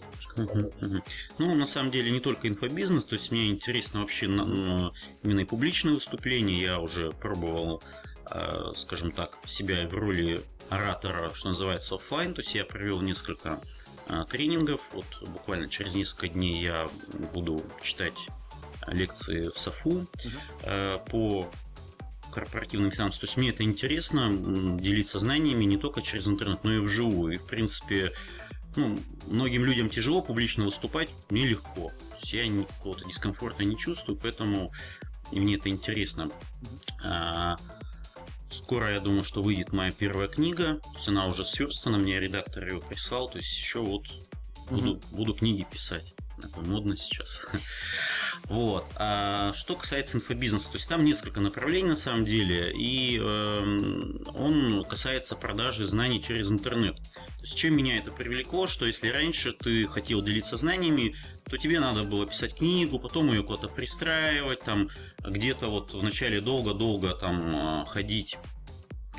Ну, 1.38 1.54
на 1.54 1.68
самом 1.68 1.92
деле, 1.92 2.10
не 2.10 2.22
только 2.22 2.48
инфобизнес, 2.48 3.04
то 3.04 3.16
есть 3.16 3.30
мне 3.30 3.50
интересно 3.50 4.00
вообще 4.00 4.28
именно 4.28 4.92
и 5.22 5.44
публичные 5.44 5.96
выступления. 5.96 6.62
Я 6.62 6.80
уже 6.80 7.12
пробовал, 7.12 7.84
скажем 8.78 9.12
так, 9.12 9.38
себя 9.46 9.86
в 9.86 9.94
роли 9.94 10.40
оратора, 10.70 11.30
что 11.34 11.50
называется, 11.50 11.96
офлайн. 11.96 12.34
То 12.34 12.40
есть 12.40 12.56
я 12.56 12.64
провел 12.64 13.02
несколько 13.02 13.60
тренингов. 14.30 14.82
Вот 14.94 15.06
буквально 15.28 15.68
через 15.68 15.94
несколько 15.94 16.30
дней 16.30 16.64
я 16.64 16.88
буду 17.34 17.62
читать 17.82 18.14
лекции 18.88 19.50
в 19.54 19.60
САФУ 19.60 19.90
угу. 19.90 20.08
по 21.12 21.50
корпоративным 22.34 22.92
финансам. 22.92 23.22
То 23.22 23.26
есть 23.26 23.38
мне 23.38 23.50
это 23.50 23.64
интересно, 23.64 24.30
делиться 24.80 25.20
знаниями 25.20 25.64
не 25.66 25.78
только 25.78 26.02
через 26.02 26.28
интернет, 26.28 26.64
но 26.64 26.74
и 26.74 26.80
вживую. 26.80 27.36
И, 27.36 27.38
в 27.38 27.46
принципе, 27.46 28.12
ну, 28.76 29.00
многим 29.28 29.66
людям 29.66 29.90
тяжело 29.90 30.22
публично 30.22 30.66
выступать, 30.66 31.10
мне 31.30 31.46
легко. 31.46 31.92
То 32.10 32.18
есть 32.22 32.34
я 32.34 32.64
какого-то 32.64 33.06
дискомфорта 33.06 33.64
не 33.64 33.78
чувствую, 33.78 34.18
поэтому 34.18 34.72
мне 35.32 35.56
это 35.56 35.70
интересно. 35.70 36.32
А, 37.04 37.58
скоро, 38.52 38.92
я 38.92 39.00
думаю, 39.00 39.24
что 39.24 39.42
выйдет 39.42 39.72
моя 39.72 39.92
первая 39.92 40.28
книга. 40.28 40.80
То 40.80 40.94
есть 40.96 41.08
она 41.08 41.28
уже 41.28 41.46
сверстана, 41.46 41.98
мне 41.98 42.20
редактор 42.20 42.68
ее 42.68 42.82
прислал. 42.82 43.30
То 43.30 43.38
есть 43.38 43.56
еще 43.56 43.80
вот 43.80 44.06
буду, 44.70 45.02
буду 45.12 45.34
книги 45.34 45.66
писать. 45.70 46.14
Это 46.44 46.62
модно 46.62 46.98
сейчас. 46.98 47.46
Вот. 48.50 48.86
А 48.98 49.54
что 49.54 49.76
касается 49.76 50.18
инфобизнеса, 50.18 50.70
то 50.70 50.76
есть 50.76 50.90
там 50.90 51.06
несколько 51.06 51.40
направлений 51.40 51.88
на 51.88 51.96
самом 51.96 52.26
деле, 52.26 52.74
и 52.76 53.18
э, 53.18 54.20
он 54.34 54.84
касается 54.84 55.36
продажи 55.38 55.86
знаний 55.86 56.22
через 56.22 56.52
интернет. 56.52 56.98
То 56.98 57.42
есть 57.44 57.56
чем 57.56 57.78
меня 57.78 57.98
это 57.98 58.12
привлекло, 58.12 58.68
что 58.68 58.86
если 58.86 59.08
раньше 59.08 59.54
ты 59.54 59.86
хотел 59.86 60.22
делиться 60.22 60.58
знаниями, 60.58 61.16
то 61.50 61.58
тебе 61.58 61.80
надо 61.80 62.04
было 62.04 62.26
писать 62.26 62.56
книгу, 62.56 63.00
потом 63.00 63.32
ее 63.32 63.44
куда-то 63.44 63.70
пристраивать, 63.70 64.62
там 64.62 64.90
где-то 65.24 65.68
вот 65.68 65.94
вначале 65.94 66.42
долго-долго 66.42 67.12
там 67.12 67.56
а, 67.56 67.86
ходить 67.86 68.38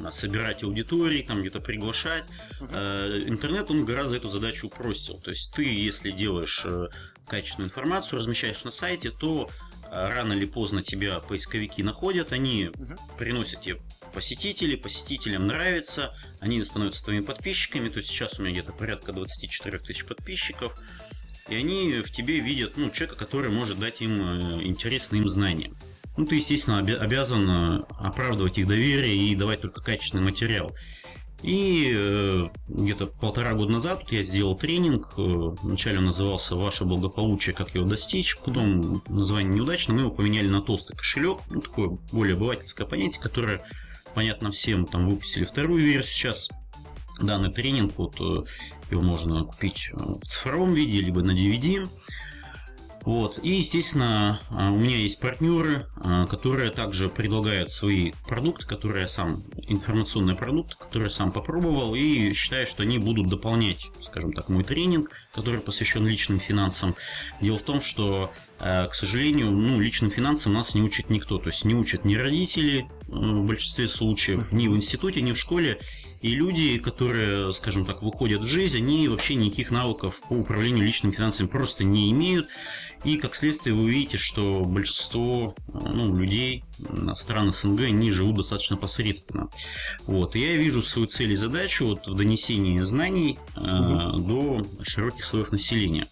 а, 0.03 0.11
собирать 0.11 0.63
аудитории, 0.63 1.23
там 1.23 1.41
где-то 1.41 1.61
приглашать. 1.61 2.25
Uh-huh. 2.61 3.29
Интернет, 3.29 3.71
он 3.71 3.85
гораздо 3.85 4.17
эту 4.17 4.29
задачу 4.29 4.67
упростил. 4.67 5.21
То 5.21 5.31
есть 5.31 5.53
ты, 5.53 5.65
если 5.65 6.11
делаешь 6.11 6.63
э, 6.65 6.89
качественную 7.27 7.69
информацию, 7.69 8.19
размещаешь 8.19 8.65
на 8.65 8.71
сайте, 8.71 9.11
то 9.11 9.51
э, 9.85 9.89
рано 9.91 10.33
или 10.33 10.47
поздно 10.47 10.83
тебя 10.83 11.21
поисковики 11.21 11.83
находят, 11.83 12.33
они 12.33 12.65
uh-huh. 12.65 12.99
приносят 13.19 13.63
тебе 13.63 13.81
посетителей, 14.13 14.77
посетителям 14.77 15.47
нравится, 15.47 16.15
они 16.41 16.63
становятся 16.65 17.03
твоими 17.05 17.25
подписчиками, 17.25 17.89
то 17.89 17.99
есть 17.99 18.11
сейчас 18.11 18.39
у 18.39 18.43
меня 18.43 18.53
где-то 18.53 18.73
порядка 18.73 19.13
24 19.13 19.79
тысяч 19.79 20.05
подписчиков, 20.05 20.79
и 21.49 21.55
они 21.57 22.03
в 22.03 22.11
тебе 22.11 22.41
видят 22.41 22.77
ну, 22.77 22.91
человека, 22.91 23.17
который 23.17 23.51
может 23.51 23.79
дать 23.79 24.01
им 24.01 24.63
интересные 24.63 25.23
им 25.23 25.29
знания 25.29 25.73
ну, 26.17 26.27
ты, 26.27 26.37
естественно, 26.37 26.79
обязан 26.79 27.49
э, 27.51 27.83
оправдывать 27.99 28.59
их 28.59 28.69
доверие 28.69 29.17
и 29.17 29.35
давать 29.35 29.63
только 29.63 29.81
качественный 29.81 30.23
материал. 30.23 30.75
И 31.43 31.93
э, 31.95 32.49
где-то 32.69 33.07
полтора 33.07 33.55
года 33.55 33.73
назад 33.73 34.05
я 34.11 34.23
сделал 34.23 34.57
тренинг. 34.57 35.13
Э, 35.17 35.55
вначале 35.63 35.99
он 35.99 36.05
назывался 36.05 36.57
«Ваше 36.57 36.85
благополучие. 36.85 37.55
Как 37.55 37.75
его 37.75 37.87
достичь». 37.87 38.39
Потом 38.39 39.03
название 39.09 39.55
неудачно. 39.55 39.95
Мы 39.95 40.01
его 40.01 40.11
поменяли 40.11 40.47
на 40.47 40.63
толстый 40.63 40.97
кошелек. 40.97 41.39
Ну, 41.51 41.61
такое 41.61 41.99
более 42.13 42.37
обывательское 42.37 42.87
понятие, 42.87 43.23
которое 43.23 43.63
понятно 44.15 44.53
всем. 44.53 44.87
Там 44.87 45.09
выпустили 45.09 45.45
вторую 45.45 45.85
версию 45.85 46.13
сейчас. 46.13 46.49
Данный 47.21 47.53
тренинг, 47.53 47.93
вот 47.97 48.15
э, 48.21 48.45
его 48.91 49.03
можно 49.03 49.45
купить 49.45 49.91
в 49.93 50.25
цифровом 50.27 50.75
виде, 50.75 51.01
либо 51.01 51.23
на 51.23 51.33
DVD. 51.33 51.89
Вот. 53.05 53.39
И, 53.43 53.51
естественно, 53.51 54.41
а, 54.51 54.71
у 54.71 54.77
меня 54.77 54.97
есть 54.97 55.21
партнеры, 55.21 55.87
а, 55.97 56.27
которые 56.27 56.71
также 56.71 57.11
предлагают 57.11 57.71
свои 57.71 58.13
продукты, 58.27 58.67
которые 58.67 59.03
я 59.03 59.09
сам, 59.09 59.45
информационные 59.69 60.37
продукты, 60.37 60.75
которые 60.79 61.09
я 61.09 61.15
сам 61.15 61.31
попробовал, 61.31 61.95
и 61.95 62.33
считаю, 62.33 62.67
что 62.67 62.83
они 62.83 62.99
будут 62.99 63.29
дополнять, 63.29 63.89
скажем 64.01 64.33
так, 64.33 64.49
мой 64.49 64.65
тренинг, 64.65 65.11
который 65.35 65.61
посвящен 65.61 66.07
личным 66.07 66.41
финансам. 66.41 66.95
Дело 67.43 67.59
в 67.59 67.63
том, 67.63 67.83
что, 67.83 68.31
а, 68.59 68.87
к 68.87 68.95
сожалению, 68.95 69.51
ну, 69.51 69.79
личным 69.81 70.11
финансам 70.11 70.55
нас 70.55 70.75
не 70.75 70.81
учит 70.81 71.11
никто. 71.11 71.39
То 71.39 71.51
есть 71.51 71.65
не 71.67 71.75
учат 71.75 72.07
ни 72.07 72.15
родители 72.15 72.87
в 73.07 73.45
большинстве 73.45 73.87
случаев, 73.87 74.51
ни 74.51 74.67
в 74.67 74.75
институте, 74.77 75.21
ни 75.21 75.33
в 75.33 75.39
школе. 75.39 75.79
И 76.23 76.35
люди, 76.35 76.79
которые, 76.79 77.53
скажем 77.53 77.85
так, 77.85 78.03
выходят 78.03 78.41
в 78.41 78.47
жизнь, 78.47 78.79
они 78.79 79.09
вообще 79.09 79.35
никаких 79.35 79.71
навыков 79.71 80.23
по 80.27 80.33
управлению 80.33 80.87
личными 80.87 81.13
финансами 81.13 81.49
просто 81.49 81.85
не 81.85 82.11
имеют. 82.13 82.47
И 83.05 83.17
как 83.17 83.35
следствие 83.35 83.75
вы 83.75 83.85
увидите, 83.85 84.17
что 84.17 84.65
большинство 84.65 85.55
ну, 85.69 86.17
людей 86.17 86.65
стран 87.17 87.53
СНГ 87.53 87.83
они 87.83 88.11
живут 88.11 88.37
достаточно 88.37 88.77
посредственно. 88.77 89.49
Вот. 90.07 90.37
И 90.37 90.41
я 90.41 90.57
вижу 90.57 90.83
свою 90.83 91.07
цель 91.07 91.33
и 91.33 91.37
задачу 91.37 91.87
вот, 91.87 92.07
в 92.07 92.15
донесении 92.15 92.79
знаний 92.81 93.39
э, 93.57 93.61
до 93.61 94.63
широких 94.83 95.25
слоев 95.25 95.53
населения. 95.53 96.07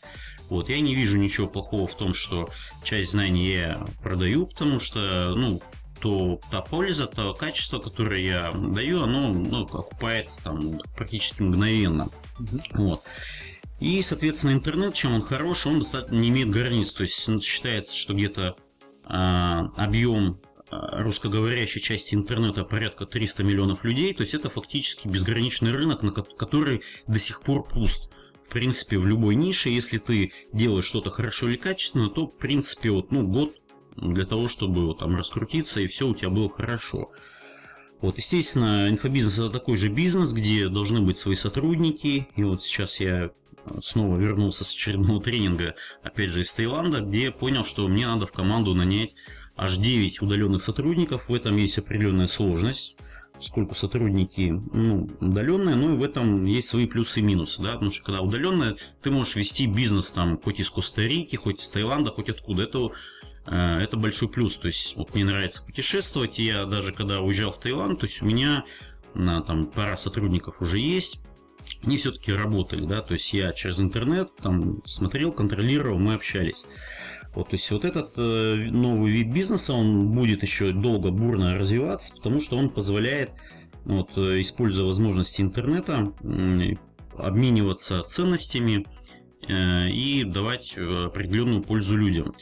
Вот, 0.51 0.69
я 0.69 0.81
не 0.81 0.95
вижу 0.95 1.17
ничего 1.17 1.47
плохого 1.47 1.87
в 1.87 1.97
том, 1.97 2.13
что 2.13 2.51
часть 2.85 3.13
знаний 3.13 3.53
я 3.53 3.87
продаю, 4.03 4.47
потому 4.47 4.81
что, 4.81 5.35
ну, 5.35 5.63
то 5.99 6.41
та 6.51 6.61
польза, 6.61 7.07
то 7.07 7.33
качество, 7.33 7.79
которое 7.79 8.23
я 8.23 8.53
даю, 8.53 9.05
оно 9.05 9.33
ну, 9.33 9.63
окупается 9.63 10.43
там 10.43 10.81
практически 10.95 11.41
мгновенно. 11.41 12.11
Угу. 12.39 12.61
Вот. 12.73 13.03
И, 13.83 14.01
соответственно, 14.03 14.53
интернет, 14.53 14.95
чем 14.95 15.13
он 15.13 15.23
хорош, 15.23 15.67
он 15.67 15.81
достаточно 15.81 16.15
не 16.15 16.29
имеет 16.29 16.51
границ. 16.51 16.93
То 16.93 17.03
есть 17.03 17.43
считается, 17.43 17.97
что 17.97 18.15
где-то 18.15 18.57
а, 19.03 19.73
объем 19.77 20.41
а, 20.71 21.03
русскоговорящей 21.03 21.81
части 21.81 22.15
интернета 22.15 22.63
порядка 22.63 23.07
300 23.07 23.43
миллионов 23.43 23.83
людей. 23.83 24.15
То 24.15 24.23
есть 24.23 24.35
это 24.35 24.51
фактически 24.51 25.09
безграничный 25.09 25.73
рынок, 25.73 26.05
на 26.05 26.13
который 26.13 26.83
до 27.09 27.19
сих 27.19 27.43
пор 27.43 27.65
пуст. 27.65 28.13
В 28.47 28.53
принципе, 28.53 28.99
в 28.99 29.07
любой 29.07 29.35
нише, 29.35 29.69
если 29.69 29.99
ты 29.99 30.33
делаешь 30.53 30.85
что-то 30.85 31.11
хорошо 31.11 31.49
или 31.49 31.57
качественно, 31.57 32.09
то, 32.09 32.29
в 32.29 32.39
принципе, 32.39 32.93
вот, 32.93 33.11
ну, 33.11 33.27
год 33.27 33.57
для 33.97 34.27
того, 34.27 34.47
чтобы 34.47 34.87
вот, 34.87 35.01
там 35.01 35.17
раскрутиться 35.17 35.81
и 35.81 35.89
все 35.89 36.07
у 36.07 36.15
тебя 36.15 36.31
было 36.31 36.49
хорошо. 36.49 37.11
Вот, 38.01 38.17
естественно, 38.17 38.89
инфобизнес 38.89 39.39
это 39.39 39.51
такой 39.51 39.77
же 39.77 39.89
бизнес, 39.89 40.33
где 40.33 40.69
должны 40.69 41.01
быть 41.01 41.19
свои 41.19 41.35
сотрудники. 41.35 42.29
И 42.37 42.45
вот 42.45 42.63
сейчас 42.63 43.01
я 43.01 43.33
снова 43.83 44.17
вернулся 44.19 44.65
с 44.65 44.73
очередного 44.73 45.21
тренинга, 45.23 45.75
опять 46.03 46.31
же 46.31 46.41
из 46.41 46.53
Таиланда, 46.53 47.01
где 47.01 47.31
понял, 47.31 47.65
что 47.65 47.89
мне 47.89 48.07
надо 48.07 48.27
в 48.27 48.33
команду 48.33 48.75
нанять 48.75 49.15
аж 49.57 49.77
9 49.77 50.23
удаленных 50.23 50.63
сотрудников. 50.63 51.29
В 51.29 51.35
этом 51.35 51.57
есть 51.57 51.79
определенная 51.79 52.29
сложность 52.29 52.97
поскольку 53.43 53.75
сотрудники 53.75 54.55
ну, 54.73 55.09
удаленные, 55.21 55.75
но 55.75 55.95
и 55.95 55.97
в 55.97 56.05
этом 56.05 56.45
есть 56.45 56.69
свои 56.69 56.87
плюсы 56.87 57.19
и 57.19 57.23
минусы, 57.23 57.61
да, 57.61 57.73
потому 57.73 57.91
что 57.91 58.05
когда 58.05 58.21
удаленные, 58.21 58.77
ты 59.03 59.11
можешь 59.11 59.35
вести 59.35 59.67
бизнес 59.67 60.13
там 60.13 60.39
хоть 60.39 60.61
из 60.61 60.71
Коста-Рики, 60.71 61.35
хоть 61.35 61.61
из 61.61 61.69
Таиланда, 61.69 62.13
хоть 62.13 62.29
откуда. 62.29 62.63
Это, 62.63 62.93
э, 63.47 63.79
это 63.81 63.97
большой 63.97 64.29
плюс. 64.29 64.57
То 64.59 64.69
есть 64.69 64.95
вот 64.97 65.13
мне 65.15 65.25
нравится 65.25 65.65
путешествовать, 65.65 66.39
я 66.39 66.67
даже 66.67 66.93
когда 66.93 67.21
уезжал 67.21 67.53
в 67.53 67.59
Таиланд, 67.59 67.99
то 67.99 68.07
есть 68.07 68.23
у 68.23 68.27
меня 68.27 68.65
на 69.15 69.41
там 69.41 69.67
пара 69.67 69.97
сотрудников 69.97 70.63
уже 70.63 70.79
есть, 70.79 71.21
они 71.85 71.97
все-таки 71.97 72.33
работали, 72.33 72.85
да, 72.85 73.03
то 73.03 73.15
есть 73.15 73.33
я 73.33 73.53
через 73.53 73.81
интернет 73.81 74.35
там 74.37 74.83
смотрел, 74.85 75.33
контролировал, 75.33 75.99
мы 75.99 76.15
общались. 76.15 76.65
Вот, 77.35 77.49
то 77.49 77.57
есть 77.57 77.71
вот 77.71 77.85
этот 77.85 78.13
э, 78.17 78.69
новый 78.71 79.11
вид 79.11 79.33
бизнеса, 79.33 79.73
он 79.73 80.11
будет 80.11 80.43
еще 80.43 80.73
долго 80.73 81.11
бурно 81.11 81.57
развиваться, 81.57 82.15
потому 82.17 82.41
что 82.41 82.57
он 82.57 82.69
позволяет, 82.69 83.31
вот, 83.85 84.11
э, 84.17 84.41
используя 84.43 84.85
возможности 84.85 85.41
интернета, 85.41 86.13
э, 86.23 86.75
обмениваться 87.17 88.03
ценностями 88.03 88.87
э, 89.49 89.89
и 89.89 90.25
давать 90.25 90.75
э, 90.77 91.05
определенную 91.07 91.63
пользу 91.63 91.97
людям. 91.97 92.35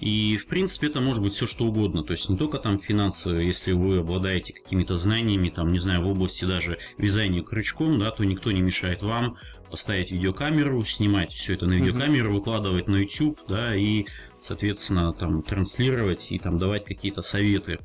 И, 0.00 0.38
в 0.38 0.46
принципе, 0.46 0.86
это 0.86 1.00
может 1.00 1.22
быть 1.22 1.34
все 1.34 1.46
что 1.46 1.66
угодно. 1.66 2.02
То 2.02 2.12
есть 2.14 2.28
не 2.28 2.36
только 2.36 2.56
там 2.58 2.78
финансы, 2.78 3.28
если 3.28 3.72
вы 3.72 3.98
обладаете 3.98 4.54
какими-то 4.54 4.96
знаниями, 4.96 5.50
там, 5.50 5.72
не 5.72 5.78
знаю, 5.78 6.02
в 6.02 6.08
области 6.08 6.44
даже 6.46 6.78
вязания 6.96 7.42
крючком, 7.42 7.98
да, 7.98 8.10
то 8.10 8.24
никто 8.24 8.50
не 8.50 8.62
мешает 8.62 9.02
вам 9.02 9.36
поставить 9.70 10.10
видеокамеру, 10.10 10.84
снимать 10.84 11.32
все 11.32 11.52
это 11.52 11.66
на 11.66 11.74
видеокамеру, 11.74 12.34
выкладывать 12.34 12.88
на 12.88 12.96
YouTube, 12.96 13.38
да, 13.46 13.76
и, 13.76 14.06
соответственно, 14.40 15.12
там 15.12 15.42
транслировать 15.42 16.26
и 16.30 16.38
там 16.38 16.58
давать 16.58 16.86
какие-то 16.86 17.22
советы. 17.22 17.78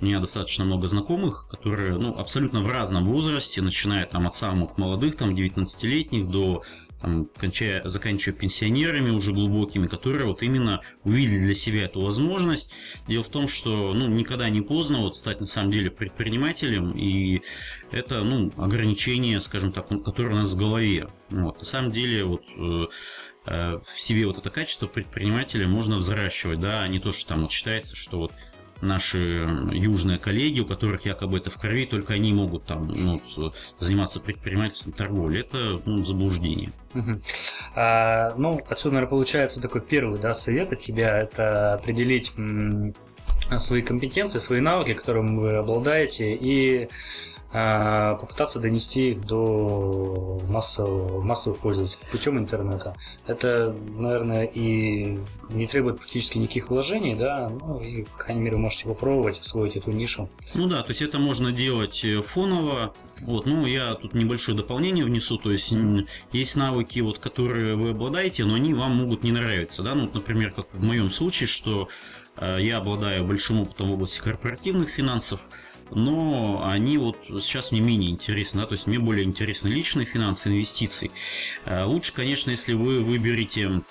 У 0.00 0.04
меня 0.04 0.20
достаточно 0.20 0.64
много 0.64 0.88
знакомых, 0.88 1.48
которые, 1.50 1.96
ну, 1.96 2.16
абсолютно 2.16 2.62
в 2.62 2.66
разном 2.66 3.06
возрасте, 3.06 3.60
начиная 3.60 4.06
там 4.06 4.26
от 4.26 4.34
самых 4.34 4.78
молодых, 4.78 5.16
там, 5.16 5.34
19-летних 5.34 6.28
до 6.28 6.62
там, 7.06 7.30
кончая, 7.36 7.88
заканчивая 7.88 8.36
пенсионерами 8.36 9.10
уже 9.10 9.32
глубокими, 9.32 9.86
которые 9.86 10.26
вот 10.26 10.42
именно 10.42 10.82
увидели 11.04 11.38
для 11.38 11.54
себя 11.54 11.84
эту 11.84 12.00
возможность. 12.00 12.72
Дело 13.06 13.22
в 13.22 13.28
том, 13.28 13.46
что 13.46 13.94
ну, 13.94 14.08
никогда 14.08 14.48
не 14.48 14.60
поздно 14.60 14.98
вот 14.98 15.16
стать 15.16 15.38
на 15.38 15.46
самом 15.46 15.70
деле 15.70 15.92
предпринимателем, 15.92 16.88
и 16.88 17.42
это 17.92 18.24
ну, 18.24 18.50
ограничение, 18.56 19.40
скажем 19.40 19.72
так, 19.72 19.88
которое 20.04 20.34
у 20.34 20.38
нас 20.38 20.52
в 20.52 20.58
голове. 20.58 21.06
Вот. 21.30 21.60
На 21.60 21.64
самом 21.64 21.92
деле 21.92 22.24
вот 22.24 22.42
э, 22.58 22.86
э, 23.46 23.78
в 23.78 24.00
себе 24.00 24.26
вот 24.26 24.38
это 24.38 24.50
качество 24.50 24.88
предпринимателя 24.88 25.68
можно 25.68 25.98
взращивать, 25.98 26.58
да, 26.58 26.82
а 26.82 26.88
не 26.88 26.98
то, 26.98 27.12
что 27.12 27.28
там 27.28 27.42
вот 27.42 27.52
считается, 27.52 27.94
что 27.94 28.18
вот 28.18 28.32
наши 28.80 29.46
южные 29.72 30.18
коллеги, 30.18 30.60
у 30.60 30.66
которых 30.66 31.06
якобы 31.06 31.38
это 31.38 31.50
в 31.50 31.54
крови, 31.54 31.86
только 31.86 32.14
они 32.14 32.32
могут 32.32 32.64
там 32.64 32.88
ну, 32.88 33.20
заниматься 33.78 34.20
предпринимательством, 34.20 34.92
торговлей. 34.92 35.40
Это 35.40 35.80
ну, 35.84 36.04
заблуждение. 36.04 36.70
А, 37.74 38.34
ну, 38.36 38.60
отсюда, 38.68 38.94
наверное, 38.94 39.10
получается 39.10 39.60
такой 39.60 39.80
первый 39.80 40.18
да, 40.18 40.34
совет 40.34 40.72
от 40.72 40.80
тебя, 40.80 41.18
это 41.18 41.74
определить 41.74 42.32
свои 43.58 43.82
компетенции, 43.82 44.38
свои 44.38 44.60
навыки, 44.60 44.94
которыми 44.94 45.38
вы 45.38 45.54
обладаете, 45.54 46.34
и 46.34 46.88
попытаться 47.52 48.58
донести 48.58 49.12
их 49.12 49.24
до 49.24 50.40
массового, 50.48 51.22
массовых 51.22 51.58
пользователей 51.58 52.00
путем 52.10 52.38
интернета. 52.38 52.94
Это, 53.26 53.74
наверное, 53.96 54.44
и 54.44 55.18
не 55.50 55.66
требует 55.66 55.98
практически 55.98 56.38
никаких 56.38 56.70
вложений, 56.70 57.16
да, 57.16 57.48
ну 57.48 57.80
и, 57.80 58.04
по 58.04 58.18
крайней 58.18 58.42
мере, 58.42 58.56
можете 58.56 58.86
попробовать 58.86 59.38
освоить 59.38 59.76
эту 59.76 59.92
нишу. 59.92 60.28
Ну 60.54 60.66
да, 60.66 60.82
то 60.82 60.90
есть 60.90 61.02
это 61.02 61.18
можно 61.18 61.52
делать 61.52 62.04
э, 62.04 62.20
фоново, 62.20 62.92
вот, 63.22 63.46
ну 63.46 63.64
я 63.64 63.94
тут 63.94 64.14
небольшое 64.14 64.56
дополнение 64.56 65.04
внесу, 65.04 65.38
то 65.38 65.50
есть 65.50 65.72
есть 66.32 66.56
навыки, 66.56 67.00
вот, 67.00 67.18
которые 67.18 67.76
вы 67.76 67.90
обладаете, 67.90 68.44
но 68.44 68.54
они 68.54 68.74
вам 68.74 68.96
могут 68.96 69.22
не 69.22 69.32
нравиться, 69.32 69.82
да, 69.82 69.94
ну, 69.94 70.02
вот, 70.02 70.14
например, 70.14 70.52
как 70.52 70.66
в 70.72 70.82
моем 70.82 71.10
случае, 71.10 71.46
что 71.46 71.88
э, 72.36 72.58
я 72.60 72.78
обладаю 72.78 73.24
большим 73.24 73.60
опытом 73.60 73.88
в 73.88 73.92
области 73.92 74.18
корпоративных 74.18 74.90
финансов, 74.90 75.48
но 75.90 76.62
они 76.66 76.98
вот 76.98 77.16
сейчас 77.42 77.72
мне 77.72 77.80
менее 77.80 78.10
интересны, 78.10 78.60
да, 78.60 78.66
то 78.66 78.74
есть 78.74 78.86
мне 78.86 78.98
более 78.98 79.24
интересны 79.24 79.68
личные 79.68 80.06
финансы, 80.06 80.48
инвестиции. 80.48 81.10
Э, 81.64 81.84
лучше, 81.84 82.12
конечно, 82.12 82.50
если 82.50 82.74
вы 82.74 83.02
выберете 83.02 83.82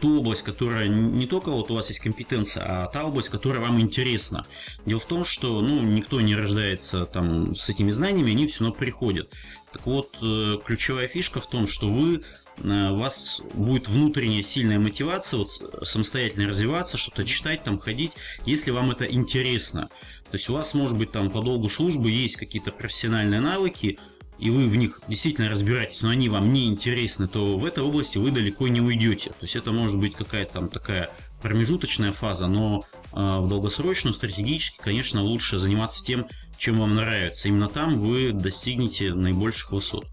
ту 0.00 0.18
область, 0.18 0.42
которая 0.42 0.88
не 0.88 1.26
только 1.26 1.50
вот 1.50 1.70
у 1.70 1.74
вас 1.74 1.88
есть 1.88 2.00
компетенция, 2.00 2.64
а 2.64 2.86
та 2.86 3.04
область, 3.04 3.28
которая 3.28 3.60
вам 3.60 3.80
интересна. 3.80 4.46
Дело 4.86 5.00
в 5.00 5.06
том, 5.06 5.24
что 5.24 5.60
ну, 5.60 5.82
никто 5.82 6.20
не 6.20 6.36
рождается 6.36 7.06
там 7.06 7.54
с 7.54 7.68
этими 7.68 7.90
знаниями, 7.90 8.32
они 8.32 8.46
все 8.46 8.60
равно 8.60 8.74
приходят. 8.74 9.30
Так 9.72 9.86
вот, 9.86 10.16
э, 10.22 10.58
ключевая 10.64 11.08
фишка 11.08 11.40
в 11.40 11.48
том, 11.48 11.68
что 11.68 11.88
вы 11.88 12.22
э, 12.58 12.90
у 12.90 12.96
вас 12.96 13.40
будет 13.54 13.88
внутренняя 13.88 14.42
сильная 14.42 14.78
мотивация 14.78 15.38
вот, 15.38 15.50
самостоятельно 15.86 16.48
развиваться, 16.48 16.98
что-то 16.98 17.24
читать, 17.24 17.64
там 17.64 17.78
ходить, 17.78 18.12
если 18.46 18.70
вам 18.70 18.90
это 18.90 19.04
интересно. 19.04 19.88
То 20.30 20.36
есть 20.36 20.48
у 20.48 20.52
вас, 20.52 20.74
может 20.74 20.96
быть, 20.96 21.10
там 21.10 21.30
по 21.30 21.42
долгу 21.42 21.68
службы 21.68 22.10
есть 22.10 22.36
какие-то 22.36 22.70
профессиональные 22.70 23.40
навыки, 23.40 23.98
и 24.38 24.50
вы 24.50 24.68
в 24.68 24.76
них 24.76 25.00
действительно 25.08 25.50
разбираетесь, 25.50 26.00
но 26.00 26.08
они 26.08 26.28
вам 26.28 26.52
не 26.52 26.68
интересны, 26.68 27.28
то 27.28 27.58
в 27.58 27.64
этой 27.64 27.82
области 27.82 28.16
вы 28.16 28.30
далеко 28.30 28.68
не 28.68 28.80
уйдете. 28.80 29.30
То 29.30 29.42
есть 29.42 29.56
это 29.56 29.72
может 29.72 29.98
быть 29.98 30.14
какая-то 30.14 30.54
там 30.54 30.68
такая 30.68 31.10
промежуточная 31.42 32.12
фаза, 32.12 32.46
но 32.46 32.84
э, 33.12 33.16
в 33.16 33.48
долгосрочную, 33.48 34.14
стратегически, 34.14 34.78
конечно, 34.80 35.22
лучше 35.22 35.58
заниматься 35.58 36.04
тем, 36.04 36.26
чем 36.56 36.78
вам 36.78 36.94
нравится. 36.94 37.48
Именно 37.48 37.68
там 37.68 37.98
вы 37.98 38.32
достигнете 38.32 39.12
наибольших 39.14 39.72
высот. 39.72 40.06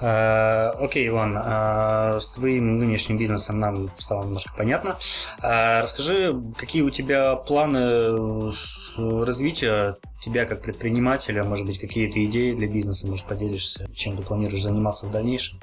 Э, 0.00 0.70
окей, 0.80 1.08
Иван, 1.08 1.38
э, 1.38 2.20
с 2.20 2.28
твоим 2.30 2.78
нынешним 2.78 3.18
бизнесом 3.18 3.60
нам 3.60 3.88
стало 3.98 4.24
немножко 4.24 4.52
понятно. 4.56 4.98
Э, 5.40 5.80
расскажи, 5.80 6.34
какие 6.56 6.82
у 6.82 6.90
тебя 6.90 7.36
планы 7.36 8.52
развития 8.96 9.96
тебя 10.20 10.44
как 10.44 10.62
предпринимателя, 10.62 11.44
может 11.44 11.66
быть, 11.66 11.80
какие-то 11.80 12.22
идеи 12.24 12.52
для 12.52 12.66
бизнеса, 12.66 13.06
может, 13.06 13.26
поделишься, 13.26 13.88
чем 13.94 14.16
ты 14.16 14.22
планируешь 14.22 14.62
заниматься 14.62 15.06
в 15.06 15.12
дальнейшем? 15.12 15.58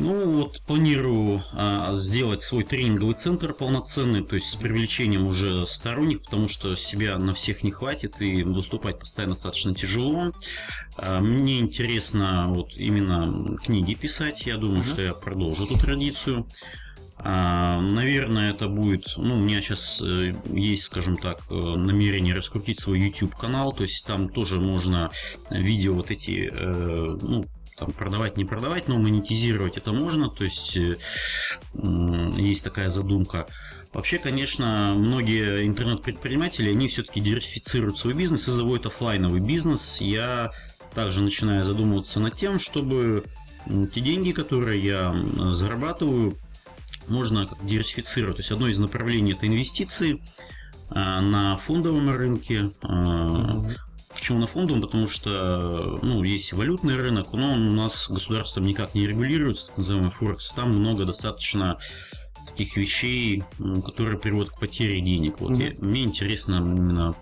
Ну 0.00 0.40
вот 0.40 0.62
планирую 0.62 1.42
а, 1.52 1.94
сделать 1.96 2.40
свой 2.40 2.64
тренинговый 2.64 3.14
центр 3.14 3.52
полноценный, 3.52 4.24
то 4.24 4.34
есть 4.34 4.48
с 4.48 4.56
привлечением 4.56 5.26
уже 5.26 5.66
сторонних, 5.66 6.22
потому 6.22 6.48
что 6.48 6.74
себя 6.74 7.18
на 7.18 7.34
всех 7.34 7.62
не 7.62 7.70
хватит 7.70 8.18
и 8.22 8.42
выступать 8.42 8.98
постоянно 8.98 9.34
достаточно 9.34 9.74
тяжело. 9.74 10.32
А, 11.02 11.20
мне 11.20 11.60
интересно 11.60 12.46
вот 12.48 12.72
именно 12.76 13.56
книги 13.56 13.94
писать. 13.94 14.44
Я 14.46 14.56
думаю, 14.56 14.82
uh-huh. 14.82 14.92
что 14.92 15.02
я 15.02 15.14
продолжу 15.14 15.64
эту 15.64 15.78
традицию. 15.78 16.46
А, 17.16 17.80
наверное, 17.80 18.50
это 18.50 18.68
будет... 18.68 19.14
Ну, 19.16 19.36
у 19.36 19.38
меня 19.38 19.60
сейчас 19.62 20.00
э, 20.02 20.34
есть, 20.52 20.84
скажем 20.84 21.16
так, 21.16 21.42
э, 21.50 21.54
намерение 21.54 22.34
раскрутить 22.34 22.80
свой 22.80 23.00
YouTube 23.00 23.34
канал. 23.34 23.72
То 23.72 23.82
есть 23.82 24.06
там 24.06 24.28
тоже 24.28 24.60
можно 24.60 25.10
видео 25.50 25.94
вот 25.94 26.10
эти, 26.10 26.50
э, 26.52 27.18
ну, 27.22 27.46
там, 27.78 27.92
продавать, 27.92 28.36
не 28.36 28.44
продавать, 28.44 28.88
но 28.88 28.98
монетизировать 28.98 29.78
это 29.78 29.92
можно. 29.92 30.28
То 30.28 30.44
есть 30.44 30.76
есть 32.36 32.62
такая 32.62 32.90
задумка. 32.90 33.46
Вообще, 33.92 34.18
конечно, 34.18 34.94
многие 34.96 35.66
интернет-предприниматели, 35.66 36.70
они 36.70 36.88
все-таки 36.88 37.20
диверсифицируют 37.20 37.98
свой 37.98 38.12
бизнес 38.14 38.48
и 38.48 38.50
заводят 38.50 38.86
офлайновый 38.86 39.40
бизнес. 39.40 40.00
Я 40.00 40.52
также 40.94 41.20
начинаю 41.20 41.64
задумываться 41.64 42.20
над 42.20 42.34
тем, 42.34 42.58
чтобы 42.58 43.24
те 43.92 44.00
деньги, 44.00 44.32
которые 44.32 44.82
я 44.82 45.14
зарабатываю, 45.52 46.36
можно 47.08 47.48
диверсифицировать. 47.62 48.36
То 48.36 48.40
есть 48.40 48.52
одно 48.52 48.68
из 48.68 48.78
направлений 48.78 49.32
это 49.32 49.46
инвестиции 49.46 50.22
а, 50.90 51.20
на 51.20 51.56
фондовом 51.56 52.10
рынке. 52.10 52.70
Mm-hmm. 52.82 53.76
Почему 54.14 54.38
на 54.38 54.46
фондовом? 54.46 54.82
Потому 54.82 55.08
что 55.08 55.98
ну, 56.02 56.22
есть 56.22 56.52
валютный 56.52 56.96
рынок, 56.96 57.32
но 57.32 57.52
он 57.52 57.68
у 57.68 57.72
нас 57.72 58.08
государством 58.10 58.64
никак 58.64 58.94
не 58.94 59.06
регулируется, 59.06 59.68
так 59.68 59.78
называемый 59.78 60.10
Форекс. 60.10 60.52
Там 60.52 60.70
много 60.70 61.04
достаточно 61.04 61.78
таких 62.46 62.76
вещей, 62.76 63.44
которые 63.84 64.18
приводят 64.18 64.52
к 64.52 64.58
потере 64.58 65.00
денег. 65.00 65.40
Вот 65.40 65.52
mm-hmm. 65.52 65.84
мне 65.84 66.02
интересно 66.02 66.56
именно 66.56 67.14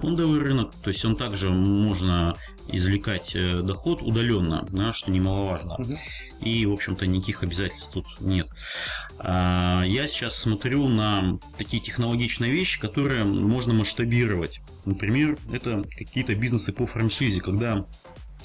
фондовый 0.00 0.40
рынок, 0.40 0.72
то 0.82 0.88
есть 0.88 1.04
он 1.04 1.16
также 1.16 1.50
можно 1.50 2.36
извлекать 2.68 3.32
э, 3.34 3.60
доход 3.62 4.02
удаленно, 4.02 4.66
да, 4.70 4.92
что 4.92 5.10
немаловажно. 5.10 5.74
Угу. 5.74 5.98
И, 6.40 6.66
в 6.66 6.72
общем-то, 6.72 7.06
никаких 7.06 7.42
обязательств 7.42 7.92
тут 7.92 8.06
нет. 8.20 8.48
А, 9.18 9.84
я 9.86 10.08
сейчас 10.08 10.36
смотрю 10.36 10.88
на 10.88 11.38
такие 11.56 11.82
технологичные 11.82 12.50
вещи, 12.50 12.80
которые 12.80 13.24
можно 13.24 13.74
масштабировать. 13.74 14.60
Например, 14.84 15.38
это 15.52 15.84
какие-то 15.96 16.34
бизнесы 16.34 16.72
по 16.72 16.86
франшизе, 16.86 17.40
когда 17.40 17.86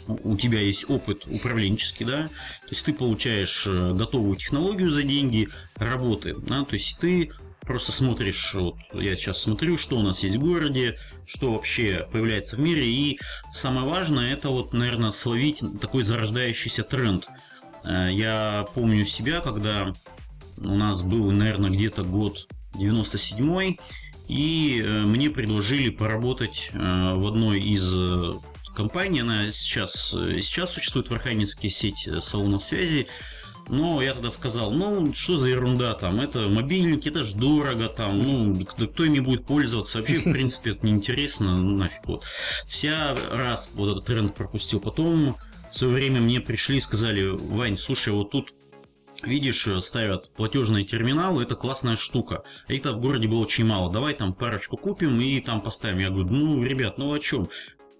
у 0.08 0.38
тебя 0.38 0.60
есть 0.60 0.89
опыт 0.89 1.25
управленческий, 1.25 2.06
да, 2.06 2.27
то 2.27 2.69
есть 2.69 2.86
ты 2.86 2.93
получаешь 2.93 3.65
э, 3.65 3.93
готовую 3.93 4.38
технологию 4.38 4.89
за 4.89 5.03
деньги 5.03 5.49
работы, 5.75 6.36
да, 6.38 6.63
то 6.63 6.75
есть 6.75 6.97
ты 6.99 7.32
просто 7.62 7.91
смотришь, 7.91 8.53
вот 8.53 8.77
я 8.93 9.15
сейчас 9.15 9.41
смотрю, 9.41 9.77
что 9.77 9.97
у 9.97 10.01
нас 10.01 10.23
есть 10.23 10.38
в 10.38 10.39
городе, 10.39 10.97
что 11.27 11.51
вообще 11.51 12.07
появляется 12.11 12.55
в 12.55 12.59
мире, 12.59 12.85
и 12.85 13.19
самое 13.51 13.85
важное, 13.85 14.33
это 14.33 14.49
вот, 14.49 14.73
наверное, 14.73 15.11
словить 15.11 15.61
такой 15.81 16.03
зарождающийся 16.03 16.83
тренд. 16.83 17.25
Э, 17.83 18.09
я 18.11 18.65
помню 18.73 19.05
себя, 19.05 19.41
когда 19.41 19.93
у 20.57 20.75
нас 20.75 21.03
был, 21.03 21.29
наверное, 21.31 21.69
где-то 21.69 22.03
год 22.03 22.47
97-й, 22.75 23.79
и 24.29 24.81
э, 24.83 25.01
мне 25.01 25.29
предложили 25.29 25.89
поработать 25.89 26.69
э, 26.71 26.77
в 26.77 27.27
одной 27.27 27.59
из 27.59 27.93
компаний, 28.73 29.19
она 29.19 29.51
сейчас, 29.51 30.09
сейчас 30.11 30.71
существует 30.71 31.09
в 31.09 31.13
Архангельске 31.13 31.69
сеть 31.69 32.07
салонов 32.21 32.63
связи, 32.63 33.07
но 33.67 34.01
я 34.01 34.13
тогда 34.13 34.32
сказал, 34.32 34.71
ну, 34.71 35.13
что 35.13 35.38
за 35.38 35.49
ерунда 35.49 35.93
там, 35.93 36.19
это 36.19 36.47
мобильники, 36.47 37.10
это 37.10 37.23
ж 37.23 37.34
дорого 37.34 37.88
там, 37.88 38.21
ну, 38.21 38.65
кто, 38.65 38.88
кто 38.88 39.06
ими 39.06 39.19
будет 39.19 39.45
пользоваться, 39.45 39.99
вообще, 39.99 40.19
в 40.19 40.23
принципе, 40.32 40.71
это 40.71 40.86
неинтересно, 40.86 41.58
ну, 41.58 41.77
нафиг 41.77 42.06
вот. 42.06 42.23
Вся 42.67 43.15
раз 43.32 43.71
вот 43.73 43.91
этот 43.91 44.06
тренд 44.06 44.36
пропустил, 44.36 44.80
потом 44.80 45.36
в 45.71 45.77
свое 45.77 45.93
время 45.93 46.21
мне 46.21 46.39
пришли 46.39 46.77
и 46.77 46.82
сказали, 46.82 47.25
Вань, 47.25 47.77
слушай, 47.77 48.13
вот 48.13 48.32
тут 48.32 48.51
видишь, 49.23 49.67
ставят 49.82 50.32
платежные 50.34 50.86
терминалы, 50.86 51.43
это 51.43 51.56
классная 51.56 51.97
штука. 51.97 52.43
А 52.67 52.73
их 52.73 52.86
в 52.86 52.99
городе 52.99 53.27
было 53.27 53.39
очень 53.39 53.65
мало. 53.65 53.91
Давай 53.91 54.13
там 54.13 54.34
парочку 54.34 54.77
купим 54.77 55.19
и 55.19 55.39
там 55.39 55.60
поставим. 55.60 55.99
Я 55.99 56.10
говорю, 56.10 56.30
ну, 56.30 56.63
ребят, 56.63 56.97
ну 56.97 57.13
о 57.13 57.19
чем? 57.19 57.47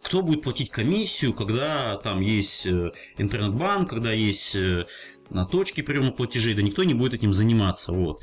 Кто 0.04 0.22
будет 0.22 0.44
платить 0.44 0.70
комиссию, 0.70 1.34
когда 1.34 1.98
там 1.98 2.22
есть 2.22 2.66
э, 2.66 2.92
интернет-банк, 3.18 3.90
когда 3.90 4.12
есть 4.12 4.56
э, 4.56 4.86
на 5.30 5.46
точке 5.46 5.84
приема 5.84 6.12
платежей, 6.12 6.54
да 6.54 6.62
никто 6.62 6.84
не 6.84 6.94
будет 6.94 7.14
этим 7.14 7.34
заниматься. 7.34 7.92
Вот. 7.92 8.22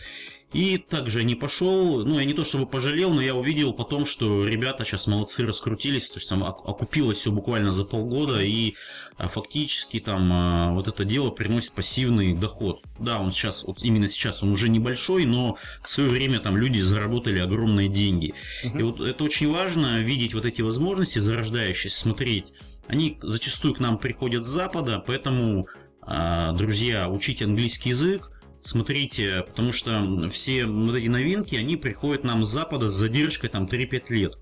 И 0.54 0.78
также 0.78 1.18
я 1.18 1.24
не 1.24 1.34
пошел, 1.34 2.04
ну 2.04 2.18
я 2.18 2.24
не 2.24 2.32
то 2.32 2.44
чтобы 2.44 2.66
пожалел, 2.66 3.12
но 3.12 3.20
я 3.20 3.34
увидел 3.34 3.72
потом, 3.72 4.06
что 4.06 4.46
ребята 4.46 4.84
сейчас 4.84 5.08
молодцы 5.08 5.44
раскрутились, 5.44 6.08
то 6.08 6.18
есть 6.18 6.28
там 6.28 6.44
окупилось 6.44 7.18
все 7.18 7.32
буквально 7.32 7.72
за 7.72 7.84
полгода, 7.84 8.40
и 8.40 8.74
а, 9.16 9.28
фактически 9.28 9.98
там 9.98 10.30
а, 10.32 10.72
вот 10.72 10.86
это 10.86 11.04
дело 11.04 11.30
приносит 11.30 11.72
пассивный 11.72 12.34
доход. 12.34 12.84
Да, 13.00 13.18
он 13.18 13.32
сейчас, 13.32 13.64
вот 13.64 13.78
именно 13.82 14.08
сейчас 14.08 14.44
он 14.44 14.52
уже 14.52 14.68
небольшой, 14.68 15.24
но 15.24 15.58
в 15.82 15.88
свое 15.88 16.08
время 16.08 16.38
там 16.38 16.56
люди 16.56 16.78
заработали 16.78 17.40
огромные 17.40 17.88
деньги. 17.88 18.34
Uh-huh. 18.64 18.78
И 18.78 18.82
вот 18.84 19.00
это 19.00 19.24
очень 19.24 19.50
важно, 19.50 19.98
видеть 20.02 20.34
вот 20.34 20.44
эти 20.44 20.62
возможности 20.62 21.18
зарождающиеся, 21.18 21.98
смотреть. 21.98 22.52
Они 22.86 23.18
зачастую 23.22 23.74
к 23.74 23.80
нам 23.80 23.98
приходят 23.98 24.44
с 24.44 24.48
Запада, 24.48 25.02
поэтому 25.04 25.66
друзья, 26.06 27.08
учите 27.08 27.44
английский 27.44 27.90
язык, 27.90 28.30
смотрите, 28.62 29.44
потому 29.46 29.72
что 29.72 30.28
все 30.32 30.66
вот 30.66 30.96
эти 30.96 31.08
новинки, 31.08 31.54
они 31.54 31.76
приходят 31.76 32.24
нам 32.24 32.46
с 32.46 32.50
Запада 32.50 32.88
с 32.88 32.94
задержкой 32.94 33.50
там 33.50 33.66
3-5 33.66 34.02
лет. 34.08 34.38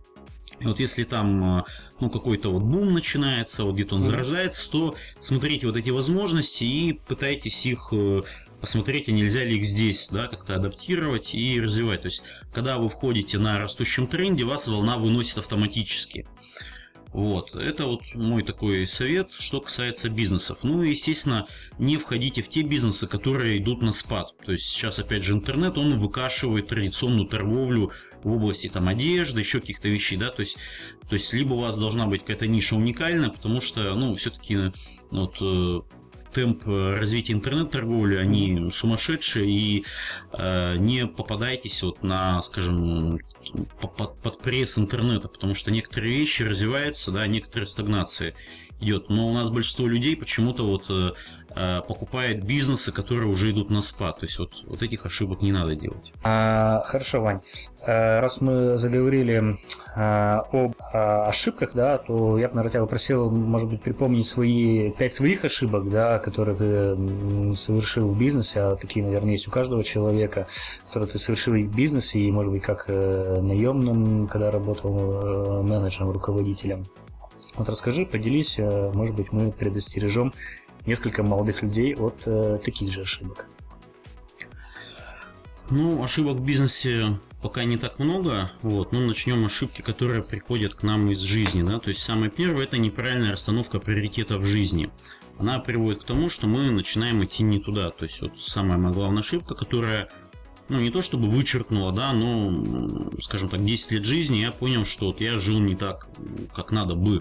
И 0.60 0.66
вот 0.66 0.78
если 0.78 1.04
там 1.04 1.44
а, 1.44 1.64
ну, 2.00 2.08
какой-то 2.08 2.52
вот 2.52 2.62
бум 2.62 2.94
начинается, 2.94 3.64
вот 3.64 3.74
где-то 3.74 3.96
он 3.96 4.02
зарождается, 4.02 4.70
то 4.70 4.94
смотрите 5.20 5.66
вот 5.66 5.76
эти 5.76 5.90
возможности 5.90 6.62
и 6.62 6.92
пытайтесь 6.92 7.66
их 7.66 7.88
э, 7.92 8.22
посмотреть, 8.60 9.08
а 9.08 9.12
нельзя 9.12 9.42
ли 9.42 9.56
их 9.56 9.64
здесь, 9.64 10.08
да, 10.10 10.28
как-то 10.28 10.54
адаптировать 10.54 11.34
и 11.34 11.60
развивать. 11.60 12.02
То 12.02 12.06
есть 12.06 12.22
когда 12.52 12.78
вы 12.78 12.88
входите 12.88 13.38
на 13.38 13.58
растущем 13.58 14.06
тренде, 14.06 14.44
вас 14.44 14.68
волна 14.68 14.98
выносит 14.98 15.38
автоматически. 15.38 16.26
Вот, 17.12 17.54
это 17.54 17.86
вот 17.86 18.02
мой 18.14 18.42
такой 18.42 18.86
совет, 18.86 19.32
что 19.32 19.60
касается 19.60 20.08
бизнесов. 20.08 20.60
Ну, 20.62 20.82
естественно, 20.82 21.46
не 21.78 21.98
входите 21.98 22.42
в 22.42 22.48
те 22.48 22.62
бизнесы, 22.62 23.06
которые 23.06 23.58
идут 23.58 23.82
на 23.82 23.92
спад. 23.92 24.34
То 24.46 24.52
есть 24.52 24.64
сейчас, 24.64 24.98
опять 24.98 25.22
же, 25.22 25.34
интернет, 25.34 25.76
он 25.76 25.98
выкашивает 25.98 26.68
традиционную 26.68 27.26
торговлю 27.26 27.92
в 28.24 28.32
области 28.32 28.68
там 28.68 28.88
одежды, 28.88 29.40
еще 29.40 29.60
каких-то 29.60 29.88
вещей, 29.88 30.16
да, 30.16 30.30
то 30.30 30.40
есть, 30.40 30.56
то 31.08 31.14
есть 31.14 31.32
либо 31.34 31.52
у 31.54 31.60
вас 31.60 31.76
должна 31.76 32.06
быть 32.06 32.20
какая-то 32.20 32.46
ниша 32.46 32.76
уникальная, 32.76 33.28
потому 33.28 33.60
что, 33.60 33.94
ну, 33.94 34.14
все-таки 34.14 34.72
вот 35.10 35.36
э, 35.40 35.80
темп 36.32 36.62
развития 36.66 37.34
интернет-торговли, 37.34 38.16
они 38.16 38.70
сумасшедшие, 38.72 39.50
и 39.50 39.84
э, 40.32 40.76
не 40.78 41.06
попадайтесь 41.06 41.82
вот 41.82 42.02
на, 42.02 42.40
скажем, 42.42 43.18
под, 43.80 44.20
под 44.20 44.38
пресс 44.40 44.78
интернета, 44.78 45.28
потому 45.28 45.54
что 45.54 45.70
некоторые 45.70 46.16
вещи 46.16 46.42
развиваются, 46.42 47.10
да, 47.10 47.26
некоторые 47.26 47.66
стагнации 47.66 48.34
идет. 48.82 49.08
Но 49.08 49.28
у 49.28 49.32
нас 49.32 49.50
большинство 49.50 49.86
людей 49.86 50.16
почему-то 50.16 50.64
вот 50.64 50.84
э, 50.90 51.10
э, 51.54 51.80
покупает 51.86 52.44
бизнесы, 52.44 52.92
которые 52.92 53.28
уже 53.28 53.50
идут 53.50 53.70
на 53.70 53.82
спад. 53.82 54.20
То 54.20 54.26
есть 54.26 54.38
вот, 54.38 54.52
вот 54.66 54.82
этих 54.82 55.06
ошибок 55.06 55.42
не 55.42 55.52
надо 55.52 55.76
делать. 55.76 56.12
А, 56.22 56.82
хорошо, 56.84 57.22
Вань. 57.22 57.40
А, 57.80 58.20
раз 58.20 58.40
мы 58.40 58.76
заговорили 58.76 59.58
а, 59.94 60.44
об 60.52 60.74
ошибках, 60.92 61.72
да, 61.74 61.98
то 61.98 62.38
я 62.38 62.48
бы, 62.48 62.54
наверное, 62.54 62.72
тебя 62.72 62.82
попросил, 62.82 63.30
может 63.30 63.68
быть, 63.68 63.82
припомнить 63.82 64.26
свои 64.26 64.90
пять 64.92 65.14
своих 65.14 65.44
ошибок, 65.44 65.90
да, 65.90 66.18
которые 66.18 66.56
ты 66.56 67.56
совершил 67.56 68.08
в 68.08 68.18
бизнесе, 68.18 68.60
а 68.60 68.76
такие, 68.76 69.04
наверное, 69.04 69.32
есть 69.32 69.48
у 69.48 69.50
каждого 69.50 69.84
человека, 69.84 70.46
которые 70.86 71.10
ты 71.10 71.18
совершил 71.18 71.54
в 71.54 71.76
бизнесе, 71.76 72.18
и, 72.18 72.30
может 72.30 72.52
быть, 72.52 72.62
как 72.62 72.84
э, 72.88 73.40
наемным, 73.40 74.26
когда 74.28 74.50
работал 74.50 75.62
менеджером, 75.62 76.10
руководителем. 76.10 76.84
Вот 77.54 77.68
расскажи, 77.68 78.06
поделись, 78.06 78.58
э, 78.58 78.92
может 78.92 79.14
быть, 79.14 79.32
мы 79.32 79.52
предостережем 79.52 80.32
несколько 80.86 81.22
молодых 81.22 81.62
людей 81.62 81.94
от 81.94 82.22
э, 82.26 82.58
таких 82.64 82.90
же 82.90 83.02
ошибок. 83.02 83.46
Ну, 85.70 86.02
ошибок 86.02 86.38
в 86.38 86.44
бизнесе 86.44 87.18
пока 87.42 87.64
не 87.64 87.76
так 87.76 87.98
много. 87.98 88.50
Вот, 88.62 88.92
но 88.92 89.00
начнем 89.00 89.44
ошибки, 89.44 89.82
которые 89.82 90.22
приходят 90.22 90.74
к 90.74 90.82
нам 90.82 91.10
из 91.10 91.20
жизни. 91.20 91.62
Да? 91.62 91.78
То 91.78 91.90
есть 91.90 92.02
самое 92.02 92.30
первое 92.30 92.64
это 92.64 92.78
неправильная 92.78 93.32
расстановка 93.32 93.80
приоритетов 93.80 94.42
в 94.42 94.46
жизни. 94.46 94.90
Она 95.38 95.58
приводит 95.58 96.02
к 96.02 96.06
тому, 96.06 96.30
что 96.30 96.46
мы 96.46 96.70
начинаем 96.70 97.24
идти 97.24 97.42
не 97.42 97.58
туда. 97.58 97.90
То 97.90 98.06
есть 98.06 98.20
вот 98.20 98.38
самая 98.40 98.78
моя 98.78 98.94
главная 98.94 99.22
ошибка, 99.22 99.54
которая 99.54 100.08
ну, 100.68 100.80
не 100.80 100.90
то 100.90 101.02
чтобы 101.02 101.28
вычеркнула, 101.28 101.92
да, 101.92 102.12
но, 102.12 103.10
скажем 103.20 103.48
так, 103.48 103.64
10 103.64 103.92
лет 103.92 104.04
жизни 104.04 104.38
я 104.38 104.52
понял, 104.52 104.84
что 104.84 105.06
вот 105.06 105.20
я 105.20 105.38
жил 105.38 105.58
не 105.58 105.76
так, 105.76 106.06
как 106.54 106.70
надо 106.70 106.94
бы. 106.94 107.20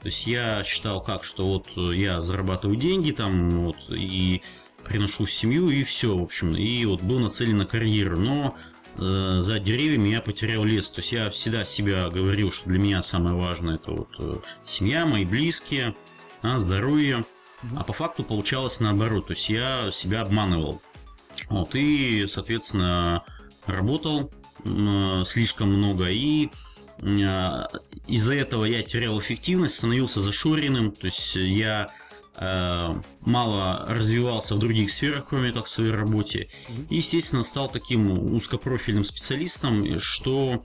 То 0.00 0.08
есть 0.08 0.26
я 0.26 0.62
считал 0.64 1.02
как, 1.02 1.24
что 1.24 1.46
вот 1.46 1.94
я 1.94 2.20
зарабатываю 2.20 2.76
деньги 2.76 3.10
там, 3.10 3.50
вот, 3.66 3.76
и 3.90 4.42
приношу 4.84 5.24
в 5.24 5.32
семью, 5.32 5.68
и 5.68 5.82
все, 5.84 6.16
в 6.16 6.22
общем, 6.22 6.54
и 6.54 6.84
вот 6.84 7.02
был 7.02 7.18
нацелен 7.18 7.58
на 7.58 7.66
карьеру, 7.66 8.18
но 8.18 8.56
э, 8.98 9.38
за 9.40 9.58
деревьями 9.58 10.10
я 10.10 10.20
потерял 10.20 10.64
лес. 10.64 10.90
То 10.90 11.00
есть 11.00 11.12
я 11.12 11.28
всегда 11.30 11.64
себя 11.64 12.08
говорил, 12.08 12.52
что 12.52 12.68
для 12.68 12.78
меня 12.78 13.02
самое 13.02 13.34
важное 13.34 13.74
это 13.74 13.90
вот 13.90 14.08
э, 14.18 14.36
семья, 14.64 15.06
мои 15.06 15.24
близкие, 15.24 15.94
а, 16.42 16.58
здоровье. 16.58 17.24
А 17.74 17.82
по 17.82 17.92
факту 17.92 18.22
получалось 18.22 18.80
наоборот. 18.80 19.26
То 19.26 19.32
есть 19.32 19.48
я 19.48 19.90
себя 19.90 20.20
обманывал. 20.20 20.80
Вот, 21.48 21.74
и, 21.74 22.26
соответственно, 22.28 23.22
работал 23.66 24.32
слишком 25.26 25.72
много 25.72 26.08
и 26.08 26.50
э, 27.00 27.62
из-за 28.08 28.34
этого 28.34 28.64
я 28.64 28.82
терял 28.82 29.20
эффективность, 29.20 29.76
становился 29.76 30.20
зашоренным, 30.20 30.90
то 30.90 31.06
есть 31.06 31.36
я 31.36 31.90
э, 32.36 32.94
мало 33.20 33.86
развивался 33.88 34.54
в 34.54 34.58
других 34.58 34.90
сферах, 34.90 35.26
кроме 35.28 35.52
как 35.52 35.66
в 35.66 35.70
своей 35.70 35.92
работе. 35.92 36.48
И, 36.90 36.96
естественно, 36.96 37.44
стал 37.44 37.68
таким 37.70 38.34
узкопрофильным 38.34 39.04
специалистом, 39.04 40.00
что 40.00 40.64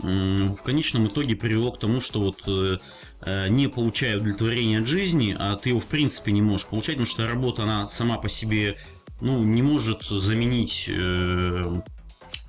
в 0.00 0.62
конечном 0.62 1.08
итоге 1.08 1.34
привело 1.34 1.72
к 1.72 1.80
тому, 1.80 2.00
что 2.00 2.20
вот 2.20 2.42
э, 2.46 2.78
э, 3.22 3.48
не 3.48 3.68
получая 3.68 4.16
удовлетворения 4.16 4.78
от 4.78 4.86
жизни, 4.86 5.36
а 5.36 5.56
ты 5.56 5.70
его 5.70 5.80
в 5.80 5.86
принципе 5.86 6.30
не 6.30 6.40
можешь 6.40 6.68
получать, 6.68 6.94
потому 6.96 7.06
что 7.06 7.26
работа, 7.26 7.64
она 7.64 7.88
сама 7.88 8.16
по 8.18 8.28
себе 8.28 8.76
ну, 9.20 9.42
не 9.42 9.62
может 9.62 10.04
заменить 10.04 10.84
э, 10.88 11.80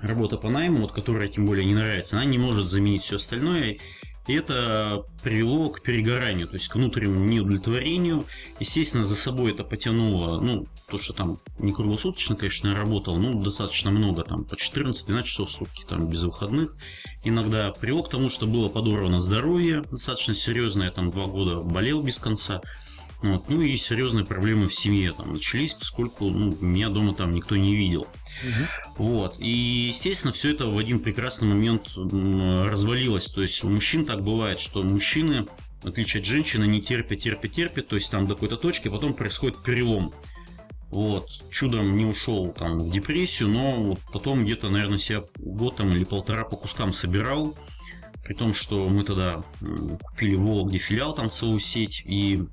работа 0.02 0.38
по 0.38 0.50
найму, 0.50 0.80
вот, 0.80 0.92
которая 0.92 1.28
тем 1.28 1.46
более 1.46 1.66
не 1.66 1.74
нравится, 1.74 2.18
она 2.18 2.26
не 2.26 2.38
может 2.38 2.68
заменить 2.68 3.04
все 3.04 3.18
остальное. 3.18 3.78
И 4.28 4.34
это 4.34 5.06
привело 5.24 5.70
к 5.70 5.82
перегоранию, 5.82 6.48
то 6.48 6.54
есть 6.54 6.68
к 6.68 6.76
внутреннему 6.76 7.26
неудовлетворению. 7.26 8.26
Естественно, 8.60 9.04
за 9.04 9.16
собой 9.16 9.54
это 9.54 9.64
потянуло, 9.64 10.40
ну, 10.40 10.68
то, 10.88 11.00
что 11.00 11.14
там 11.14 11.40
не 11.58 11.72
круглосуточно, 11.72 12.36
конечно, 12.36 12.76
работал, 12.76 13.18
ну, 13.18 13.42
достаточно 13.42 13.90
много, 13.90 14.22
там, 14.24 14.44
по 14.44 14.54
14-12 14.54 15.24
часов 15.24 15.50
в 15.50 15.52
сутки, 15.54 15.84
там, 15.90 16.08
без 16.08 16.22
выходных. 16.22 16.76
Иногда 17.24 17.72
привело 17.72 18.04
к 18.04 18.12
тому, 18.12 18.30
что 18.30 18.46
было 18.46 18.70
подорвано 18.70 19.20
здоровье, 19.20 19.84
достаточно 19.90 20.36
серьезное, 20.36 20.86
я 20.86 20.92
там 20.92 21.10
два 21.10 21.26
года 21.26 21.62
болел 21.62 22.04
без 22.04 22.20
конца. 22.20 22.62
Вот. 23.22 23.50
Ну 23.50 23.62
и 23.62 23.76
серьезные 23.76 24.26
проблемы 24.26 24.68
в 24.68 24.74
семье 24.74 25.12
там 25.12 25.34
начались, 25.34 25.74
поскольку 25.74 26.30
ну, 26.30 26.56
меня 26.62 26.90
дома 26.90 27.14
там 27.14 27.34
никто 27.34 27.56
не 27.56 27.76
видел. 27.76 28.08
Угу. 28.44 29.04
Вот. 29.04 29.36
И, 29.40 29.90
естественно, 29.90 30.34
все 30.34 30.52
это 30.52 30.68
в 30.68 30.78
один 30.78 31.00
прекрасный 31.00 31.50
момент 31.50 31.90
развалилось. 31.96 33.26
То 33.26 33.42
есть 33.42 33.64
у 33.64 33.70
мужчин 33.70 34.06
так 34.06 34.24
бывает, 34.24 34.60
что 34.60 34.84
мужчины, 34.84 35.48
в 35.84 35.88
отличие 35.88 36.22
от 36.22 36.28
женщины, 36.28 36.66
не 36.66 36.82
терпят, 36.82 37.20
терпят, 37.20 37.52
терпят. 37.52 37.88
То 37.90 37.96
есть 37.96 38.10
там 38.10 38.26
до 38.26 38.36
какой-то 38.36 38.56
точки 38.56 38.88
потом 38.88 39.14
происходит 39.14 39.62
перелом. 39.64 40.14
Вот, 40.90 41.30
чудом 41.52 41.96
не 41.98 42.06
ушел 42.06 42.52
там 42.52 42.80
в 42.80 42.92
депрессию, 42.92 43.50
но 43.50 43.74
вот 43.74 44.00
потом 44.12 44.44
где-то, 44.44 44.72
наверное, 44.72 44.98
себя 44.98 45.24
год 45.38 45.76
там 45.76 45.92
или 45.92 46.04
полтора 46.04 46.46
по 46.46 46.56
кускам 46.56 46.94
собирал. 46.94 47.56
При 48.30 48.36
том, 48.36 48.54
что 48.54 48.88
мы 48.88 49.04
тогда 49.04 49.42
купили 49.60 50.36
в 50.36 50.46
Вологде 50.46 50.78
филиал, 50.78 51.16
там 51.16 51.32
целую 51.32 51.60
сеть, 51.60 52.04
и 52.06 52.44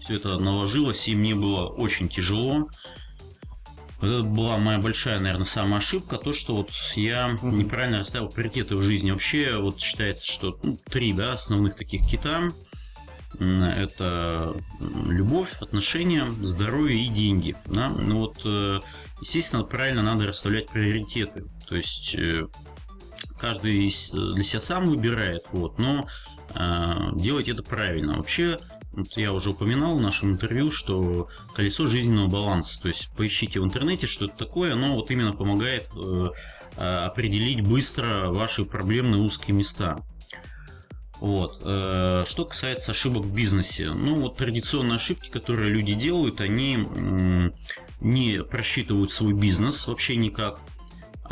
все 0.00 0.14
это 0.14 0.38
наложилось, 0.38 1.08
и 1.08 1.14
мне 1.14 1.34
было 1.34 1.66
очень 1.66 2.08
тяжело. 2.08 2.70
Это 4.00 4.22
была 4.22 4.56
моя 4.56 4.78
большая, 4.78 5.20
наверное, 5.20 5.44
самая 5.44 5.80
ошибка, 5.80 6.16
то, 6.16 6.32
что 6.32 6.56
вот 6.56 6.70
я 6.96 7.38
неправильно 7.42 7.98
расставил 7.98 8.30
приоритеты 8.30 8.76
в 8.76 8.80
жизни. 8.80 9.10
Вообще, 9.10 9.58
вот 9.58 9.78
считается, 9.78 10.24
что 10.24 10.58
ну, 10.62 10.78
три, 10.88 11.12
да, 11.12 11.34
основных 11.34 11.76
таких 11.76 12.06
кита. 12.08 12.50
Это 13.38 14.56
любовь, 15.06 15.52
отношения, 15.60 16.24
здоровье 16.40 16.98
и 16.98 17.08
деньги. 17.08 17.54
Да? 17.66 17.90
Ну 17.90 18.20
вот, 18.20 18.40
э, 18.46 18.80
естественно, 19.20 19.64
правильно 19.64 20.02
надо 20.02 20.28
расставлять 20.28 20.70
приоритеты. 20.70 21.44
То 21.68 21.76
есть 21.76 22.14
э, 22.14 22.46
каждый 23.38 23.88
э, 23.88 24.34
для 24.34 24.44
себя 24.44 24.60
сам 24.60 24.86
выбирает, 24.86 25.44
вот, 25.52 25.78
но 25.78 26.08
э, 26.54 26.94
делать 27.14 27.48
это 27.48 27.62
правильно. 27.62 28.16
Вообще, 28.16 28.58
вот 28.92 29.16
я 29.16 29.32
уже 29.32 29.50
упоминал 29.50 29.96
в 29.96 30.00
нашем 30.00 30.32
интервью, 30.32 30.70
что 30.70 31.28
колесо 31.54 31.86
жизненного 31.86 32.28
баланса. 32.28 32.80
То 32.80 32.88
есть 32.88 33.08
поищите 33.16 33.60
в 33.60 33.64
интернете, 33.64 34.06
что 34.06 34.26
это 34.26 34.36
такое. 34.36 34.72
Оно 34.72 34.94
вот 34.94 35.10
именно 35.10 35.32
помогает 35.32 35.88
э, 35.94 36.30
э 36.76 37.04
определить 37.06 37.62
быстро 37.62 38.30
ваши 38.30 38.64
проблемные 38.64 39.20
узкие 39.20 39.56
места. 39.56 39.98
Вот. 41.20 41.60
Э, 41.64 42.24
что 42.26 42.44
касается 42.44 42.92
ошибок 42.92 43.24
в 43.24 43.32
бизнесе. 43.32 43.92
Ну 43.92 44.16
вот 44.16 44.36
традиционные 44.36 44.96
ошибки, 44.96 45.28
которые 45.28 45.70
люди 45.70 45.94
делают, 45.94 46.40
они 46.40 46.86
не 48.00 48.42
просчитывают 48.42 49.12
свой 49.12 49.34
бизнес 49.34 49.86
вообще 49.86 50.16
никак. 50.16 50.60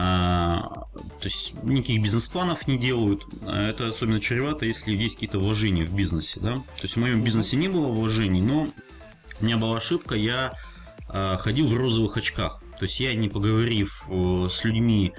А, 0.01 0.85
то 0.93 1.25
есть 1.25 1.55
никаких 1.65 2.01
бизнес-планов 2.01 2.69
не 2.69 2.79
делают. 2.79 3.25
А 3.47 3.69
это 3.69 3.89
особенно 3.89 4.21
чревато, 4.21 4.65
если 4.65 4.93
есть 4.93 5.17
какие-то 5.17 5.41
вложения 5.41 5.85
в 5.85 5.93
бизнесе. 5.93 6.39
Да? 6.41 6.55
То 6.55 6.83
есть 6.83 6.95
в 6.95 7.01
моем 7.01 7.25
бизнесе 7.25 7.57
не 7.57 7.67
было 7.67 7.89
вложений, 7.89 8.43
но 8.43 8.69
у 9.41 9.45
меня 9.45 9.59
была 9.59 9.77
ошибка, 9.77 10.15
я 10.15 10.55
а, 11.09 11.37
ходил 11.39 11.67
в 11.67 11.77
розовых 11.77 12.17
очках. 12.17 12.63
То 12.79 12.85
есть 12.85 13.01
я, 13.01 13.13
не 13.15 13.29
поговорив 13.29 14.07
э, 14.09 14.49
с 14.53 14.63
людьми, 14.63 15.13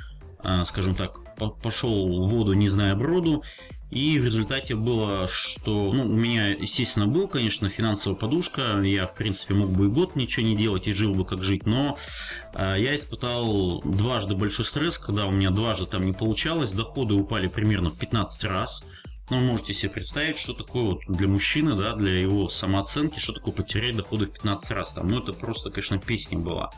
скажем 0.65 0.95
так, 0.95 1.19
пошел 1.61 2.07
в 2.07 2.29
воду, 2.29 2.53
не 2.53 2.69
зная 2.69 2.95
броду, 2.95 3.43
и 3.91 4.19
в 4.19 4.25
результате 4.25 4.75
было, 4.75 5.27
что 5.27 5.91
ну, 5.91 6.03
у 6.03 6.15
меня, 6.15 6.49
естественно, 6.49 7.07
был, 7.07 7.27
конечно, 7.27 7.69
финансовая 7.69 8.17
подушка. 8.17 8.79
Я, 8.81 9.07
в 9.07 9.15
принципе, 9.15 9.55
мог 9.55 9.69
бы 9.71 9.85
и 9.85 9.89
год 9.89 10.15
ничего 10.15 10.45
не 10.45 10.55
делать 10.55 10.87
и 10.87 10.93
жил 10.93 11.15
бы 11.15 11.25
как 11.25 11.43
жить. 11.43 11.65
Но 11.65 11.97
э, 12.53 12.75
я 12.77 12.95
испытал 12.95 13.81
дважды 13.81 14.35
большой 14.35 14.65
стресс, 14.65 14.99
когда 14.99 15.25
у 15.25 15.31
меня 15.31 15.49
дважды 15.49 15.87
там 15.87 16.03
не 16.03 16.13
получалось. 16.13 16.71
Доходы 16.71 17.15
упали 17.15 17.47
примерно 17.47 17.89
в 17.89 17.97
15 17.97 18.43
раз. 18.43 18.85
Ну, 19.31 19.39
можете 19.39 19.73
себе 19.73 19.89
представить, 19.89 20.37
что 20.37 20.53
такое 20.53 20.83
вот 20.83 20.99
для 21.07 21.27
мужчины, 21.27 21.75
да, 21.75 21.95
для 21.95 22.19
его 22.19 22.47
самооценки, 22.47 23.17
что 23.19 23.33
такое 23.33 23.53
потерять 23.53 23.95
доходы 23.95 24.27
в 24.27 24.31
15 24.31 24.71
раз. 24.71 24.93
Там, 24.93 25.07
ну, 25.07 25.19
это 25.19 25.33
просто, 25.33 25.71
конечно, 25.71 25.97
песня 25.97 26.37
была. 26.37 26.71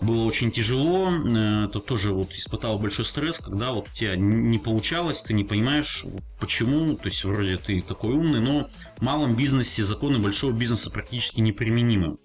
Было 0.00 0.24
очень 0.24 0.50
тяжело, 0.50 1.10
э, 1.10 1.68
то 1.72 1.80
тоже 1.80 2.12
вот 2.12 2.32
испытал 2.32 2.78
большой 2.78 3.04
стресс, 3.04 3.38
когда 3.38 3.72
вот 3.72 3.88
у 3.88 3.96
тебя 3.96 4.16
не 4.16 4.58
получалось, 4.58 5.22
ты 5.22 5.34
не 5.34 5.44
понимаешь, 5.44 6.04
почему, 6.40 6.96
то 6.96 7.08
есть 7.08 7.24
вроде 7.24 7.58
ты 7.58 7.80
такой 7.80 8.14
умный, 8.14 8.40
но 8.40 8.68
в 8.96 9.02
малом 9.02 9.34
бизнесе 9.34 9.84
законы 9.84 10.18
большого 10.18 10.52
бизнеса 10.52 10.90
практически 10.90 11.40
неприменимы. 11.40 12.18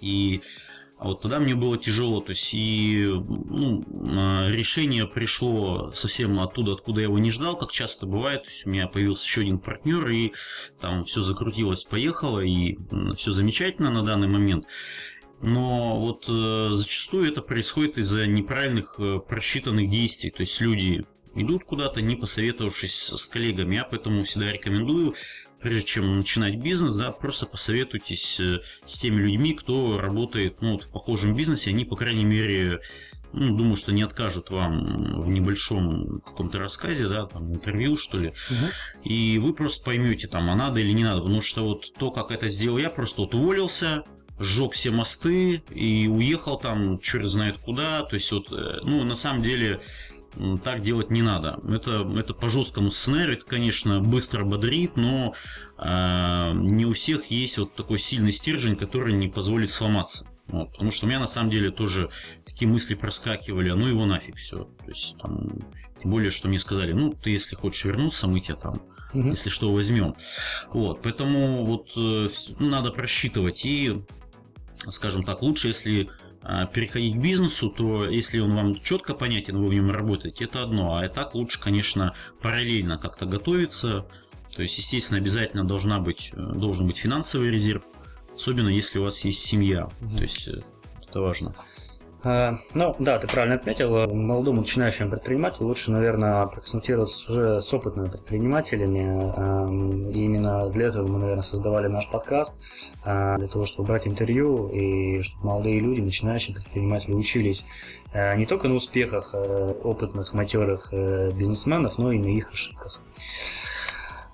И 0.00 0.42
вот 0.98 1.20
тогда 1.20 1.38
мне 1.38 1.54
было 1.54 1.76
тяжело, 1.76 2.20
то 2.20 2.30
есть 2.30 2.54
и 2.54 3.06
ну, 3.06 3.84
решение 4.48 5.06
пришло 5.06 5.92
совсем 5.94 6.40
оттуда, 6.40 6.72
откуда 6.72 7.00
я 7.00 7.06
его 7.06 7.18
не 7.18 7.30
ждал, 7.30 7.56
как 7.56 7.70
часто 7.70 8.06
бывает. 8.06 8.44
То 8.44 8.50
есть 8.50 8.66
у 8.66 8.70
меня 8.70 8.86
появился 8.86 9.26
еще 9.26 9.42
один 9.42 9.58
партнер, 9.58 10.08
и 10.08 10.32
там 10.80 11.04
все 11.04 11.22
закрутилось, 11.22 11.84
поехало, 11.84 12.40
и 12.40 12.78
все 13.16 13.30
замечательно 13.30 13.90
на 13.90 14.02
данный 14.02 14.28
момент. 14.28 14.64
Но 15.42 16.00
вот 16.00 16.24
э, 16.28 16.70
зачастую 16.72 17.28
это 17.28 17.42
происходит 17.42 17.98
из-за 17.98 18.26
неправильных 18.26 18.94
э, 18.98 19.20
просчитанных 19.20 19.90
действий. 19.90 20.30
То 20.30 20.42
есть 20.42 20.60
люди 20.60 21.04
идут 21.34 21.64
куда-то, 21.64 22.00
не 22.00 22.16
посоветовавшись 22.16 23.12
с 23.14 23.28
коллегами. 23.28 23.74
Я 23.74 23.84
поэтому 23.84 24.24
всегда 24.24 24.52
рекомендую 24.52 25.14
прежде 25.60 25.86
чем 25.86 26.12
начинать 26.12 26.56
бизнес, 26.56 26.94
да, 26.94 27.10
просто 27.10 27.46
посоветуйтесь 27.46 28.38
э, 28.40 28.60
с 28.84 28.98
теми 28.98 29.20
людьми, 29.20 29.52
кто 29.52 30.00
работает 30.00 30.60
ну, 30.60 30.72
вот 30.72 30.84
в 30.84 30.90
похожем 30.90 31.34
бизнесе. 31.34 31.70
Они, 31.70 31.84
по 31.84 31.96
крайней 31.96 32.24
мере, 32.24 32.80
ну, 33.32 33.56
думаю, 33.56 33.76
что 33.76 33.92
не 33.92 34.02
откажут 34.02 34.50
вам 34.50 35.20
в 35.20 35.28
небольшом 35.28 36.20
каком-то 36.24 36.58
рассказе, 36.58 37.08
да, 37.08 37.26
там, 37.26 37.52
интервью, 37.52 37.96
что 37.96 38.18
ли. 38.18 38.32
Угу. 38.50 38.66
И 39.04 39.38
вы 39.38 39.52
просто 39.54 39.84
поймете, 39.84 40.28
там, 40.28 40.48
а 40.50 40.54
надо 40.54 40.80
или 40.80 40.92
не 40.92 41.04
надо. 41.04 41.22
Потому 41.22 41.42
что 41.42 41.64
вот 41.64 41.92
то, 41.98 42.10
как 42.10 42.30
это 42.30 42.48
сделал 42.48 42.78
я, 42.78 42.90
просто 42.90 43.22
вот 43.22 43.34
уволился, 43.34 44.04
сжег 44.38 44.72
все 44.72 44.90
мосты 44.90 45.62
и 45.70 46.08
уехал 46.08 46.58
там 46.58 46.98
черт 46.98 47.26
знает 47.26 47.56
куда. 47.56 48.02
То 48.04 48.16
есть 48.16 48.30
вот, 48.32 48.52
э, 48.52 48.80
ну, 48.82 49.04
на 49.04 49.16
самом 49.16 49.42
деле, 49.42 49.80
так 50.62 50.82
делать 50.82 51.10
не 51.10 51.22
надо. 51.22 51.58
Это, 51.68 52.06
это 52.16 52.34
по 52.34 52.48
жесткому 52.48 52.90
сценарию, 52.90 53.36
это, 53.36 53.46
конечно, 53.46 54.00
быстро 54.00 54.44
бодрит, 54.44 54.96
но 54.96 55.34
э, 55.78 56.52
не 56.54 56.84
у 56.84 56.92
всех 56.92 57.30
есть 57.30 57.58
вот 57.58 57.74
такой 57.74 57.98
сильный 57.98 58.32
стержень, 58.32 58.76
который 58.76 59.14
не 59.14 59.28
позволит 59.28 59.70
сломаться. 59.70 60.26
Вот, 60.48 60.70
потому 60.72 60.92
что 60.92 61.06
у 61.06 61.08
меня 61.08 61.18
на 61.18 61.28
самом 61.28 61.50
деле 61.50 61.70
тоже 61.70 62.10
такие 62.44 62.70
мысли 62.70 62.94
проскакивали, 62.94 63.68
а 63.70 63.76
ну 63.76 63.86
его 63.86 64.06
нафиг 64.06 64.36
все. 64.36 64.68
То 64.84 64.88
есть 64.88 65.16
там, 65.20 65.48
тем 66.00 66.10
более, 66.10 66.30
что 66.30 66.48
мне 66.48 66.60
сказали, 66.60 66.92
ну 66.92 67.12
ты 67.12 67.30
если 67.30 67.56
хочешь 67.56 67.84
вернуться, 67.84 68.28
мы 68.28 68.40
тебя 68.40 68.56
там, 68.56 68.74
угу. 69.12 69.28
если 69.28 69.50
что, 69.50 69.72
возьмем. 69.72 70.14
Вот, 70.68 71.02
поэтому 71.02 71.64
вот 71.64 71.88
э, 71.96 72.28
надо 72.60 72.92
просчитывать 72.92 73.64
и, 73.64 74.02
скажем 74.92 75.24
так, 75.24 75.42
лучше, 75.42 75.68
если 75.68 76.10
а, 76.42 76.66
переходить 76.66 77.16
к 77.16 77.18
бизнесу, 77.18 77.70
то 77.70 78.08
если 78.08 78.38
он 78.38 78.54
вам 78.54 78.74
четко 78.76 79.14
понятен, 79.14 79.58
вы 79.58 79.66
в 79.66 79.74
нем 79.74 79.90
работаете, 79.90 80.44
это 80.44 80.62
одно. 80.62 80.96
А 80.96 81.04
и 81.04 81.08
так 81.08 81.34
лучше, 81.34 81.60
конечно, 81.60 82.14
параллельно 82.40 82.98
как-то 82.98 83.26
готовиться. 83.26 84.06
То 84.54 84.62
есть, 84.62 84.78
естественно, 84.78 85.20
обязательно 85.20 85.64
должна 85.64 85.98
быть, 85.98 86.30
э, 86.32 86.40
должен 86.40 86.86
быть 86.86 86.98
финансовый 86.98 87.50
резерв, 87.50 87.84
особенно 88.34 88.68
если 88.68 88.98
у 88.98 89.02
вас 89.02 89.24
есть 89.24 89.44
семья. 89.44 89.88
То 90.14 90.22
есть, 90.22 90.46
э, 90.46 90.62
это 91.08 91.20
важно. 91.20 91.54
А, 92.28 92.58
ну, 92.74 92.92
да, 92.98 93.20
ты 93.20 93.28
правильно 93.28 93.54
отметил. 93.54 94.12
Молодому 94.12 94.62
начинающему 94.62 95.10
предпринимателю 95.10 95.68
лучше, 95.68 95.92
наверное, 95.92 96.44
проконсультироваться 96.46 97.30
уже 97.30 97.60
с 97.60 97.72
опытными 97.72 98.08
предпринимателями. 98.08 100.12
И 100.12 100.24
именно 100.24 100.68
для 100.70 100.86
этого 100.86 101.06
мы, 101.06 101.20
наверное, 101.20 101.42
создавали 101.42 101.86
наш 101.86 102.10
подкаст, 102.10 102.60
а, 103.04 103.38
для 103.38 103.46
того, 103.46 103.64
чтобы 103.64 103.86
брать 103.86 104.08
интервью 104.08 104.70
и 104.70 105.22
чтобы 105.22 105.46
молодые 105.46 105.78
люди, 105.78 106.00
начинающие 106.00 106.56
предприниматели, 106.56 107.12
учились 107.12 107.64
а, 108.12 108.34
не 108.34 108.46
только 108.46 108.66
на 108.66 108.74
успехах 108.74 109.32
опытных, 109.32 110.34
матерых 110.34 110.88
э, 110.92 111.30
бизнесменов, 111.30 111.96
но 111.96 112.10
и 112.10 112.18
на 112.18 112.26
их 112.26 112.50
ошибках. 112.50 113.00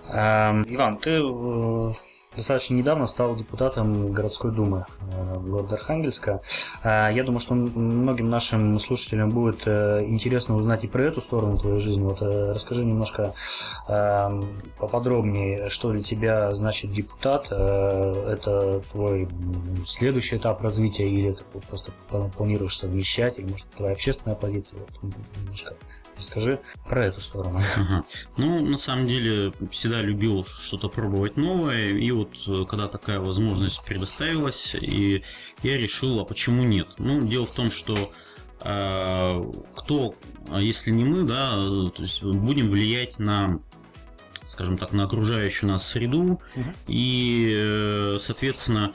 Иван, 0.09 0.97
ты 0.97 1.11
э, 1.11 1.93
достаточно 2.37 2.75
недавно 2.75 3.07
стал 3.07 3.37
депутатом 3.37 4.13
городской 4.13 4.53
думы 4.53 4.87
э, 5.13 5.39
города 5.39 5.77
Архангельска. 5.77 6.41
Э, 6.83 7.09
я 7.13 7.23
думаю, 7.25 7.41
что 7.41 7.55
многим 7.55 8.31
нашим 8.31 8.79
слушателям 8.79 9.31
будет 9.31 9.63
э, 9.67 10.05
интересно 10.07 10.57
узнать 10.57 10.85
и 10.85 10.89
про 10.89 11.05
эту 11.05 11.21
сторону 11.21 11.59
твоей 11.59 11.81
жизни. 11.81 12.03
Вот 12.03 12.23
расскажи 12.23 12.85
немножко 12.85 13.35
поподробнее, 14.79 15.69
что 15.69 15.93
для 15.93 16.03
тебя 16.03 16.55
значит 16.55 16.93
депутат. 16.93 17.47
Это 17.47 18.81
твой 18.93 19.29
следующий 19.87 20.37
этап 20.37 20.63
развития 20.63 21.09
или 21.09 21.33
ты 21.33 21.45
просто 21.69 21.93
планируешь 22.37 22.77
совмещать, 22.77 23.39
или 23.39 23.47
может 23.47 23.69
твоя 23.71 23.93
общественная 23.93 24.37
позиция? 24.37 24.81
Вот, 24.81 25.13
немножко 25.37 25.75
Расскажи 26.17 26.61
про 26.89 27.07
эту 27.07 27.21
сторону. 27.21 27.61
Ага. 27.77 28.05
Ну, 28.37 28.65
на 28.65 28.77
самом 28.77 29.07
деле, 29.07 29.53
всегда 29.71 30.03
любил 30.03 30.45
что-то 30.45 30.89
пробовать 30.89 31.37
новое, 31.37 31.91
и 31.91 32.11
вот 32.11 32.31
э, 32.47 32.65
когда 32.69 32.89
такая 32.89 33.21
возможность 33.21 33.85
предоставилась, 33.85 34.75
и 34.75 35.23
я 35.63 35.79
решил, 35.79 36.21
а 36.21 36.25
почему 36.25 36.65
нет? 36.65 36.89
Ну, 36.99 37.23
дело 37.27 37.47
в 37.47 37.53
том, 37.53 37.71
что 37.71 38.13
э, 38.61 39.53
кто, 39.77 40.15
а 40.51 40.61
если 40.61 40.91
не 40.91 41.05
мы, 41.05 41.23
да, 41.23 41.53
то 41.91 42.03
есть 42.03 42.23
будем 42.23 42.69
влиять 42.69 43.19
на 43.19 43.61
скажем 44.45 44.77
так, 44.77 44.93
на 44.93 45.05
окружающую 45.05 45.71
нас 45.71 45.89
среду, 45.89 46.41
угу. 46.55 46.65
и, 46.87 47.55
э, 47.57 48.19
соответственно, 48.21 48.93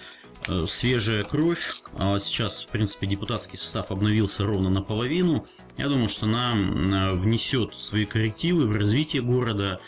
свежая 0.67 1.23
кровь. 1.23 1.81
А 1.97 2.19
сейчас, 2.19 2.63
в 2.63 2.67
принципе, 2.67 3.07
депутатский 3.07 3.57
состав 3.57 3.91
обновился 3.91 4.45
ровно 4.45 4.69
наполовину. 4.69 5.45
Я 5.77 5.87
думаю, 5.87 6.09
что 6.09 6.25
она 6.25 6.53
э, 6.55 7.13
внесет 7.15 7.73
свои 7.77 8.05
коррективы 8.05 8.67
в 8.67 8.75
развитие 8.75 9.21
города. 9.21 9.79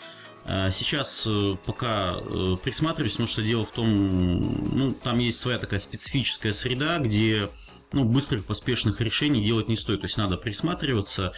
Э, 0.46 0.70
сейчас 0.72 1.28
пока 1.66 2.16
присматриваюсь, 2.64 3.14
потому 3.14 3.28
что 3.28 3.42
дело 3.42 3.66
в 3.66 3.72
том, 3.72 4.78
ну, 4.78 4.92
там 4.92 5.20
есть 5.20 5.40
своя 5.40 5.60
такая 5.60 5.80
специфическая 5.80 6.54
среда, 6.54 7.00
где 7.00 7.50
ну, 7.92 8.04
быстрых, 8.04 8.46
поспешных 8.46 9.02
решений 9.02 9.44
делать 9.44 9.68
не 9.68 9.78
стоит. 9.78 10.02
То 10.02 10.06
есть 10.06 10.18
надо 10.18 10.38
присматриваться. 10.38 11.34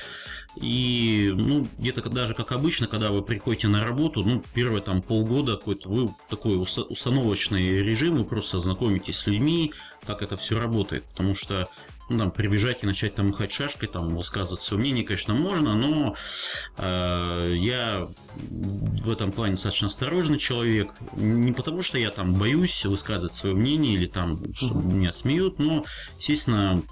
И, 0.55 1.31
ну, 1.33 1.65
где-то 1.77 2.09
даже 2.09 2.33
как 2.33 2.51
обычно, 2.51 2.87
когда 2.87 3.11
вы 3.11 3.21
приходите 3.21 3.67
на 3.67 3.85
работу, 3.85 4.23
ну, 4.23 4.43
первые 4.53 4.81
там 4.81 5.01
полгода 5.01 5.55
какой-то, 5.55 5.87
вы 5.87 6.09
такой 6.29 6.61
установочный 6.61 7.81
режим, 7.81 8.15
вы 8.15 8.25
просто 8.25 8.59
знакомитесь 8.59 9.17
с 9.17 9.27
людьми, 9.27 9.73
как 10.05 10.21
это 10.21 10.35
все 10.35 10.59
работает. 10.59 11.05
Потому 11.05 11.35
что, 11.35 11.69
ну, 12.09 12.17
там, 12.17 12.31
прибежать 12.31 12.83
и 12.83 12.85
начать 12.85 13.15
там 13.15 13.29
махать 13.29 13.53
шашкой, 13.53 13.87
там, 13.87 14.09
высказывать 14.09 14.61
свое 14.61 14.81
мнение, 14.81 15.05
конечно, 15.05 15.33
можно, 15.35 15.73
но 15.73 16.15
э, 16.77 17.53
я 17.57 18.09
в 18.33 19.09
этом 19.09 19.31
плане 19.31 19.53
достаточно 19.53 19.87
осторожный 19.87 20.37
человек. 20.37 20.91
Не 21.15 21.53
потому, 21.53 21.81
что 21.81 21.97
я 21.97 22.09
там 22.09 22.33
боюсь 22.33 22.83
высказывать 22.83 23.33
свое 23.33 23.55
мнение 23.55 23.93
или 23.93 24.05
там, 24.05 24.37
что 24.53 24.73
меня 24.73 25.13
смеют, 25.13 25.59
но, 25.59 25.85
естественно, 26.17 26.83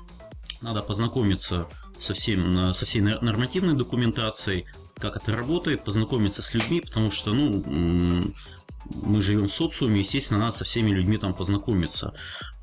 надо 0.61 0.81
познакомиться 0.81 1.67
со, 2.01 2.13
всем, 2.13 2.73
со 2.73 2.85
всей 2.85 3.01
нормативной 3.01 3.75
документацией, 3.75 4.65
как 4.97 5.15
это 5.15 5.35
работает, 5.35 5.83
познакомиться 5.83 6.41
с 6.41 6.53
людьми, 6.53 6.81
потому 6.81 7.11
что, 7.11 7.33
ну, 7.33 8.33
мы 8.95 9.21
живем 9.21 9.47
в 9.47 9.53
социуме, 9.53 10.01
естественно, 10.01 10.39
надо 10.39 10.57
со 10.57 10.63
всеми 10.63 10.91
людьми 10.91 11.17
там 11.17 11.33
познакомиться. 11.33 12.13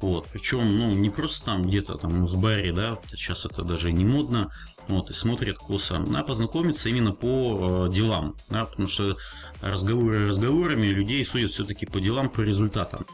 Вот. 0.01 0.27
Причем, 0.33 0.77
ну, 0.77 0.93
не 0.93 1.11
просто 1.11 1.47
там 1.47 1.67
где-то 1.67 1.97
там 1.97 2.27
в 2.27 2.39
баре, 2.39 2.73
да, 2.73 2.99
сейчас 3.15 3.47
это 3.47 3.63
даже 3.63 3.93
не 3.93 4.05
модно, 4.05 4.53
вот, 4.89 5.11
и 5.11 5.15
смотрят 5.15 5.59
косо, 5.59 6.05
а 6.15 6.23
познакомиться 6.23 6.89
именно 6.89 7.13
по 7.13 7.87
э, 7.89 7.93
делам, 7.93 8.37
да, 8.49 8.67
потому 8.67 8.89
что 8.89 9.17
разговоры 9.61 10.29
разговорами 10.29 10.87
людей 10.87 11.25
судят 11.25 11.53
все-таки 11.53 11.87
по 11.87 12.01
делам, 12.01 12.29
по 12.29 12.43
результатам. 12.43 13.05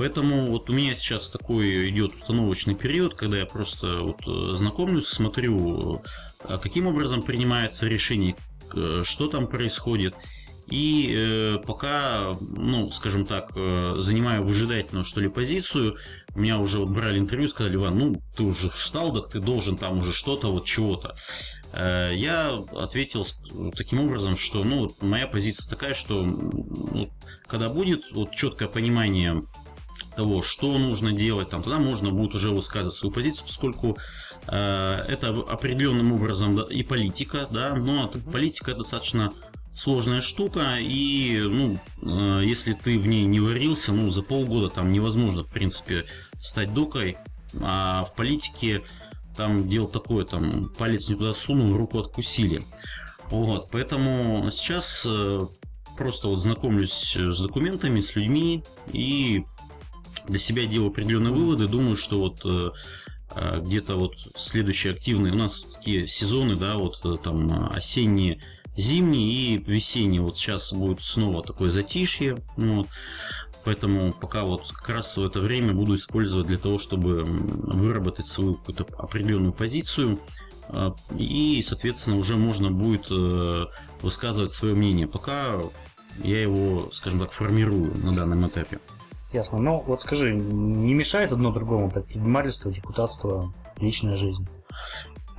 Поэтому 0.00 0.46
вот 0.46 0.70
у 0.70 0.72
меня 0.72 0.94
сейчас 0.94 1.28
такой 1.28 1.90
идет 1.90 2.14
установочный 2.14 2.74
период, 2.74 3.16
когда 3.16 3.36
я 3.36 3.44
просто 3.44 3.98
вот 3.98 4.22
э, 4.26 4.56
знакомлюсь, 4.56 5.06
смотрю, 5.06 6.00
э, 6.42 6.56
каким 6.56 6.86
образом 6.86 7.20
принимается 7.20 7.86
решение, 7.86 8.34
что 9.04 9.28
там 9.28 9.46
происходит. 9.46 10.14
И 10.70 11.12
э, 11.14 11.58
пока, 11.66 12.34
ну, 12.40 12.90
скажем 12.90 13.26
так, 13.26 13.50
э, 13.54 13.96
занимаю 13.98 14.42
выжидательную, 14.42 15.04
что 15.04 15.20
ли, 15.20 15.28
позицию, 15.28 15.98
у 16.34 16.38
меня 16.38 16.58
уже 16.60 16.78
вот 16.78 16.88
брали 16.88 17.18
интервью, 17.18 17.50
сказали, 17.50 17.74
Иван, 17.74 17.98
ну, 17.98 18.22
ты 18.34 18.44
уже 18.44 18.70
встал, 18.70 19.12
так 19.12 19.30
ты 19.30 19.38
должен 19.38 19.76
там 19.76 19.98
уже 19.98 20.14
что-то, 20.14 20.50
вот 20.50 20.64
чего-то. 20.64 21.14
Э, 21.74 22.10
я 22.14 22.54
ответил 22.72 23.26
таким 23.76 24.00
образом, 24.00 24.38
что, 24.38 24.64
ну, 24.64 24.78
вот 24.78 25.02
моя 25.02 25.26
позиция 25.26 25.68
такая, 25.68 25.92
что 25.92 26.22
ну, 26.22 27.10
когда 27.46 27.68
будет 27.68 28.12
вот 28.12 28.32
четкое 28.32 28.68
понимание 28.68 29.42
того, 30.14 30.42
что 30.42 30.76
нужно 30.78 31.12
делать, 31.12 31.50
там, 31.50 31.62
тогда 31.62 31.78
можно 31.78 32.10
будет 32.10 32.34
уже 32.34 32.50
высказывать 32.50 32.94
свою 32.94 33.12
позицию, 33.12 33.46
поскольку 33.46 33.98
э, 34.46 35.04
это 35.08 35.28
определенным 35.28 36.12
образом 36.12 36.56
да, 36.56 36.64
и 36.68 36.82
политика, 36.82 37.46
да, 37.50 37.74
но 37.74 38.08
политика 38.32 38.74
достаточно 38.74 39.32
сложная 39.74 40.20
штука, 40.20 40.76
и 40.78 41.40
ну, 41.40 41.78
э, 42.02 42.42
если 42.44 42.72
ты 42.74 42.98
в 42.98 43.06
ней 43.06 43.24
не 43.26 43.40
варился, 43.40 43.92
ну, 43.92 44.10
за 44.10 44.22
полгода 44.22 44.68
там 44.68 44.92
невозможно, 44.92 45.44
в 45.44 45.50
принципе, 45.50 46.04
стать 46.40 46.74
докой, 46.74 47.16
а 47.62 48.04
в 48.04 48.14
политике 48.14 48.82
там 49.36 49.68
дело 49.68 49.88
такое, 49.88 50.24
там 50.24 50.70
палец 50.76 51.08
не 51.08 51.14
туда 51.14 51.34
сунул, 51.34 51.76
руку 51.76 51.98
откусили. 51.98 52.62
Вот, 53.30 53.68
поэтому 53.70 54.48
сейчас 54.50 55.04
э, 55.06 55.40
просто 55.96 56.28
вот 56.28 56.40
знакомлюсь 56.40 57.14
с 57.16 57.40
документами, 57.40 58.00
с 58.00 58.16
людьми 58.16 58.64
и 58.92 59.44
для 60.26 60.38
себя 60.38 60.66
делаю 60.66 60.90
определенные 60.90 61.32
выводы. 61.32 61.68
Думаю, 61.68 61.96
что 61.96 62.18
вот 62.18 62.40
э, 62.44 62.70
э, 63.34 63.60
где-то 63.60 63.96
вот 63.96 64.14
следующие 64.36 64.92
активные 64.92 65.32
у 65.32 65.36
нас 65.36 65.62
такие 65.62 66.06
сезоны, 66.06 66.56
да, 66.56 66.76
вот 66.76 67.00
там 67.22 67.70
осенние, 67.72 68.40
зимние 68.76 69.30
и 69.30 69.58
весенние. 69.58 70.20
Вот 70.20 70.36
сейчас 70.36 70.72
будет 70.72 71.00
снова 71.00 71.42
такое 71.42 71.70
затишье. 71.70 72.38
Вот. 72.56 72.88
Поэтому 73.64 74.12
пока 74.12 74.44
вот 74.44 74.72
как 74.72 74.88
раз 74.88 75.16
в 75.16 75.24
это 75.24 75.40
время 75.40 75.74
буду 75.74 75.94
использовать 75.94 76.46
для 76.46 76.56
того, 76.56 76.78
чтобы 76.78 77.24
выработать 77.24 78.26
свою 78.26 78.54
какую-то 78.54 78.86
определенную 78.96 79.52
позицию. 79.52 80.18
И, 81.18 81.62
соответственно, 81.66 82.16
уже 82.16 82.36
можно 82.36 82.70
будет 82.70 83.06
э, 83.10 83.66
высказывать 84.02 84.52
свое 84.52 84.74
мнение. 84.74 85.08
Пока 85.08 85.60
я 86.22 86.40
его, 86.40 86.90
скажем 86.92 87.20
так, 87.20 87.32
формирую 87.32 87.96
на 87.98 88.14
данном 88.14 88.46
этапе. 88.46 88.78
Ясно. 89.32 89.58
Ну, 89.58 89.82
вот 89.86 90.02
скажи, 90.02 90.34
не 90.34 90.94
мешает 90.94 91.32
одно 91.32 91.52
другому 91.52 91.90
предпринимательство, 91.90 92.72
депутатство, 92.72 93.52
личная 93.78 94.16
жизнь? 94.16 94.46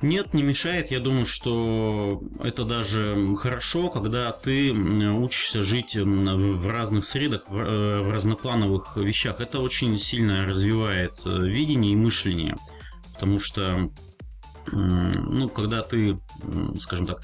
Нет, 0.00 0.34
не 0.34 0.42
мешает. 0.42 0.90
Я 0.90 0.98
думаю, 0.98 1.26
что 1.26 2.20
это 2.42 2.64
даже 2.64 3.36
хорошо, 3.36 3.88
когда 3.88 4.32
ты 4.32 4.72
учишься 4.72 5.62
жить 5.62 5.94
в 5.94 6.66
разных 6.68 7.04
средах, 7.04 7.42
в 7.48 8.10
разноплановых 8.10 8.96
вещах. 8.96 9.40
Это 9.40 9.60
очень 9.60 9.96
сильно 10.00 10.44
развивает 10.44 11.20
э, 11.24 11.46
видение 11.46 11.92
и 11.92 11.96
мышление. 11.96 12.56
Потому 13.14 13.38
что, 13.38 13.90
ну, 14.72 15.48
когда 15.48 15.82
ты, 15.82 16.18
скажем 16.80 17.06
так, 17.06 17.20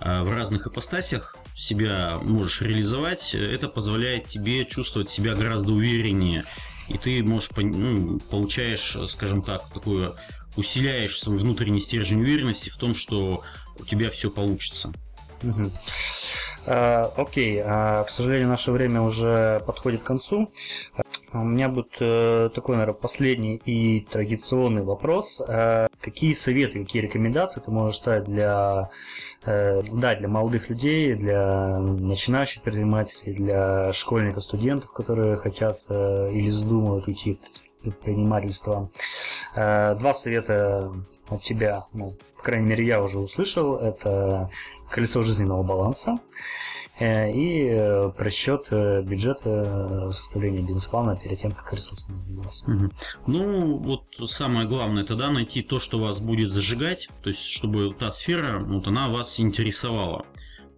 э, 0.00 0.22
в 0.22 0.32
разных 0.32 0.66
ипостасях 0.66 1.36
себя 1.56 2.18
можешь 2.22 2.60
реализовать, 2.60 3.34
это 3.34 3.68
позволяет 3.68 4.28
тебе 4.28 4.66
чувствовать 4.66 5.10
себя 5.10 5.34
гораздо 5.34 5.72
увереннее. 5.72 6.44
И 6.88 6.98
ты 6.98 7.22
можешь, 7.24 7.50
ну, 7.56 8.20
получаешь, 8.30 8.96
скажем 9.08 9.42
так, 9.42 9.68
такую 9.72 10.14
усиляешь 10.56 11.18
свой 11.18 11.38
внутренний 11.38 11.80
стержень 11.80 12.20
уверенности 12.20 12.68
в 12.68 12.76
том, 12.76 12.94
что 12.94 13.42
у 13.78 13.84
тебя 13.84 14.10
все 14.10 14.30
получится. 14.30 14.92
Угу. 15.42 15.70
окей, 16.66 17.60
а, 17.62 18.04
к 18.04 18.10
сожалению, 18.10 18.48
наше 18.48 18.72
время 18.72 19.02
уже 19.02 19.62
подходит 19.66 20.02
к 20.02 20.06
концу. 20.06 20.50
У 21.40 21.44
меня 21.44 21.68
будет 21.68 21.96
э, 22.00 22.50
такой, 22.54 22.76
наверное, 22.76 22.98
последний 22.98 23.56
и 23.56 24.00
традиционный 24.00 24.82
вопрос. 24.82 25.42
Э, 25.46 25.88
какие 26.00 26.32
советы, 26.32 26.84
какие 26.84 27.02
рекомендации 27.02 27.60
ты 27.60 27.70
можешь 27.70 28.00
дать 28.00 28.24
для, 28.24 28.90
э, 29.44 29.82
да, 29.92 30.14
для 30.14 30.28
молодых 30.28 30.70
людей, 30.70 31.14
для 31.14 31.78
начинающих 31.78 32.62
предпринимателей, 32.62 33.34
для 33.34 33.92
школьников, 33.92 34.42
студентов, 34.42 34.92
которые 34.92 35.36
хотят 35.36 35.80
или 35.88 36.48
задумывают 36.48 37.06
уйти 37.06 37.38
предпринимательства. 37.82 38.90
Э, 39.54 39.94
два 39.94 40.14
совета 40.14 40.92
от 41.28 41.42
тебя, 41.42 41.86
ну, 41.92 42.14
по 42.36 42.42
крайней 42.42 42.66
мере, 42.66 42.86
я 42.86 43.02
уже 43.02 43.18
услышал. 43.18 43.76
Это 43.76 44.50
колесо 44.90 45.22
жизненного 45.22 45.62
баланса 45.62 46.12
э, 46.12 46.18
и 46.98 47.68
э, 47.68 48.10
просчет 48.16 48.68
бюджета 48.70 50.10
составления 50.10 50.62
бизнес-плана 50.62 51.16
перед 51.16 51.40
тем, 51.40 51.50
как 51.50 51.72
ресурсный 51.72 52.16
бизнес. 52.16 52.64
Угу. 52.66 52.90
Ну, 53.26 53.76
вот 53.78 54.04
самое 54.30 54.66
главное, 54.66 55.02
это 55.02 55.14
да, 55.14 55.30
найти 55.30 55.62
то, 55.62 55.78
что 55.78 55.98
вас 55.98 56.20
будет 56.20 56.50
зажигать, 56.50 57.08
то 57.22 57.28
есть, 57.28 57.44
чтобы 57.44 57.94
та 57.94 58.10
сфера, 58.12 58.58
вот 58.60 58.86
она 58.86 59.08
вас 59.08 59.38
интересовала. 59.38 60.24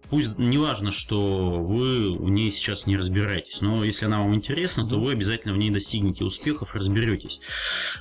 Пусть 0.09 0.39
не 0.39 0.57
важно, 0.57 0.91
что 0.91 1.59
вы 1.59 2.11
в 2.11 2.29
ней 2.29 2.51
сейчас 2.51 2.87
не 2.87 2.97
разбираетесь, 2.97 3.61
но 3.61 3.83
если 3.83 4.05
она 4.05 4.19
вам 4.19 4.33
интересна, 4.33 4.87
то 4.87 4.99
вы 4.99 5.11
обязательно 5.11 5.53
в 5.53 5.57
ней 5.57 5.69
достигнете 5.69 6.23
успехов, 6.23 6.73
разберетесь. 6.73 7.41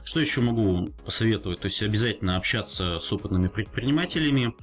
Что 0.04 0.18
еще 0.18 0.40
могу 0.40 0.88
посоветовать? 1.04 1.60
То 1.60 1.66
есть 1.66 1.82
обязательно 1.82 2.36
общаться 2.36 2.98
с 3.00 3.12
опытными 3.12 3.48
предпринимателями. 3.48 4.54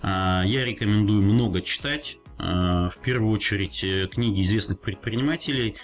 А, 0.00 0.42
я 0.46 0.64
рекомендую 0.64 1.22
много 1.22 1.60
читать. 1.60 2.16
А, 2.38 2.90
в 2.90 2.98
первую 2.98 3.32
очередь 3.32 3.82
э, 3.82 4.06
книги 4.08 4.42
известных 4.42 4.80
предпринимателей. 4.80 5.76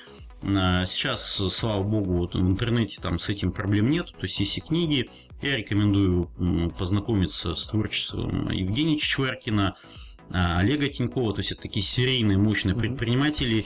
А, 0.43 0.85
сейчас, 0.87 1.41
слава 1.51 1.83
богу, 1.83 2.15
вот 2.19 2.35
в 2.35 2.41
интернете 2.41 3.01
там 3.01 3.19
с 3.19 3.29
этим 3.29 3.53
проблем 3.53 3.89
нет. 3.89 4.13
То 4.13 4.23
есть 4.23 4.39
есть 4.41 4.59
и 4.59 4.61
книги. 4.61 5.09
Я 5.41 5.57
рекомендую 5.57 6.31
познакомиться 6.79 7.57
с 7.57 7.67
творчеством 7.67 8.49
Евгения 8.51 8.97
Чичваркина, 8.97 9.75
Олега 10.31 10.87
Тинькова, 10.87 11.33
то 11.33 11.41
есть 11.41 11.51
это 11.51 11.63
такие 11.63 11.83
серийные 11.83 12.39
мощные 12.39 12.77
предприниматели. 12.77 13.65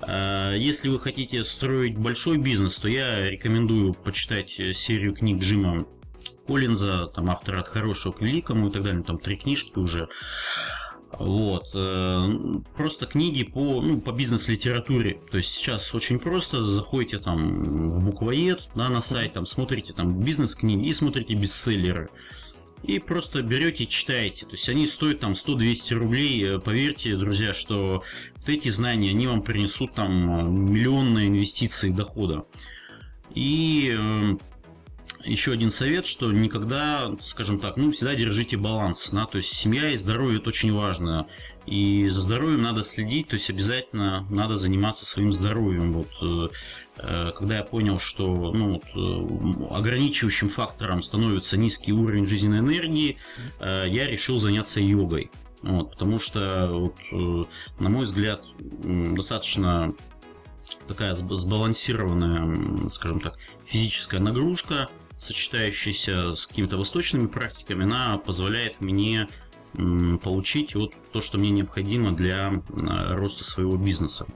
Если 0.00 0.88
вы 0.88 1.00
хотите 1.00 1.44
строить 1.44 1.98
большой 1.98 2.38
бизнес, 2.38 2.76
то 2.76 2.88
я 2.88 3.28
рекомендую 3.28 3.92
почитать 3.92 4.54
э, 4.58 4.72
серию 4.72 5.14
книг 5.14 5.42
Джима 5.42 5.84
Коллинза, 6.46 7.08
там 7.08 7.28
автора 7.28 7.60
от 7.60 7.68
хорошего 7.68 8.12
к 8.12 8.20
великому 8.20 8.68
и 8.68 8.72
так 8.72 8.84
далее, 8.84 9.02
там 9.02 9.18
три 9.18 9.36
книжки 9.36 9.78
уже. 9.78 10.08
Вот. 11.18 11.70
Э, 11.74 12.28
просто 12.76 13.06
книги 13.06 13.42
по, 13.44 13.80
ну, 13.80 14.00
по 14.00 14.12
бизнес-литературе. 14.12 15.18
То 15.30 15.38
есть 15.38 15.52
сейчас 15.52 15.94
очень 15.94 16.18
просто. 16.18 16.62
Заходите 16.64 17.18
там 17.18 17.62
в 17.88 18.04
буквоед 18.04 18.68
да, 18.74 18.88
на 18.88 19.00
сайт, 19.00 19.34
там 19.34 19.46
смотрите 19.46 19.92
там 19.92 20.20
бизнес-книги 20.20 20.88
и 20.88 20.92
смотрите 20.92 21.34
бестселлеры 21.34 22.10
и 22.82 22.98
просто 22.98 23.42
берете 23.42 23.84
и 23.84 23.88
читаете. 23.88 24.46
То 24.46 24.52
есть 24.52 24.68
они 24.68 24.86
стоят 24.86 25.20
там 25.20 25.32
100-200 25.32 25.94
рублей. 25.94 26.44
Э, 26.44 26.58
поверьте, 26.58 27.16
друзья, 27.16 27.54
что 27.54 28.02
вот 28.36 28.48
эти 28.48 28.68
знания, 28.68 29.10
они 29.10 29.26
вам 29.26 29.42
принесут 29.42 29.94
там 29.94 30.70
миллионные 30.72 31.28
инвестиции 31.28 31.90
дохода. 31.90 32.44
И 33.34 33.94
э, 33.96 34.36
еще 35.26 35.52
один 35.52 35.70
совет, 35.70 36.06
что 36.06 36.32
никогда, 36.32 37.14
скажем 37.22 37.60
так, 37.60 37.76
ну, 37.76 37.90
всегда 37.90 38.14
держите 38.14 38.56
баланс, 38.56 39.10
да, 39.12 39.26
то 39.26 39.38
есть 39.38 39.52
семья 39.52 39.90
и 39.90 39.96
здоровье 39.96 40.38
это 40.38 40.48
очень 40.48 40.72
важно. 40.72 41.26
И 41.66 42.06
за 42.08 42.20
здоровьем 42.20 42.62
надо 42.62 42.84
следить, 42.84 43.28
то 43.28 43.34
есть 43.34 43.50
обязательно 43.50 44.24
надо 44.30 44.56
заниматься 44.56 45.04
своим 45.04 45.32
здоровьем. 45.32 45.94
Вот 45.94 46.08
э, 46.22 46.48
Э, 46.98 47.32
когда 47.36 47.56
я 47.56 47.62
понял, 47.62 47.98
что 47.98 48.52
ну, 48.52 48.80
э, 48.80 49.74
ограничивающим 49.74 50.48
фактором 50.48 51.02
становится 51.02 51.56
низкий 51.56 51.92
уровень 51.92 52.26
жизненной 52.26 52.58
энергии, 52.60 53.18
я 53.60 54.08
решил 54.08 54.38
заняться 54.38 54.80
йогой. 54.80 55.30
Вот, 55.62 55.90
потому 55.92 56.18
что, 56.18 56.68
вот, 56.70 57.48
на 57.80 57.88
мой 57.88 58.04
взгляд, 58.04 58.42
достаточно 58.58 59.92
такая 60.86 61.14
сбалансированная, 61.14 62.88
скажем 62.90 63.20
так, 63.20 63.36
физическая 63.64 64.20
нагрузка, 64.20 64.88
сочетающаяся 65.18 66.34
с 66.34 66.46
какими-то 66.46 66.76
восточными 66.76 67.26
практиками, 67.26 67.84
она 67.84 68.18
позволяет 68.18 68.80
мне 68.80 69.28
получить 70.22 70.74
вот 70.74 70.94
то, 71.12 71.20
что 71.20 71.38
мне 71.38 71.50
необходимо 71.50 72.12
для 72.12 72.52
роста 73.14 73.44
своего 73.44 73.76
бизнеса. 73.76 74.26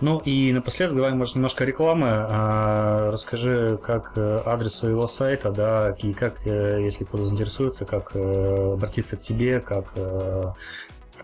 Ну 0.00 0.22
и 0.24 0.52
напоследок 0.52 0.96
давай, 0.96 1.12
может, 1.12 1.34
немножко 1.34 1.64
рекламы. 1.64 2.06
А, 2.08 3.10
расскажи, 3.12 3.78
как 3.82 4.12
э, 4.16 4.40
адрес 4.46 4.74
своего 4.74 5.06
сайта, 5.08 5.50
да, 5.50 5.94
и 5.98 6.14
как, 6.14 6.46
э, 6.46 6.80
если 6.82 7.04
кто-то 7.04 7.24
заинтересуется, 7.24 7.84
как 7.84 8.12
э, 8.14 8.72
обратиться 8.72 9.18
к 9.18 9.22
тебе, 9.22 9.60
как 9.60 9.92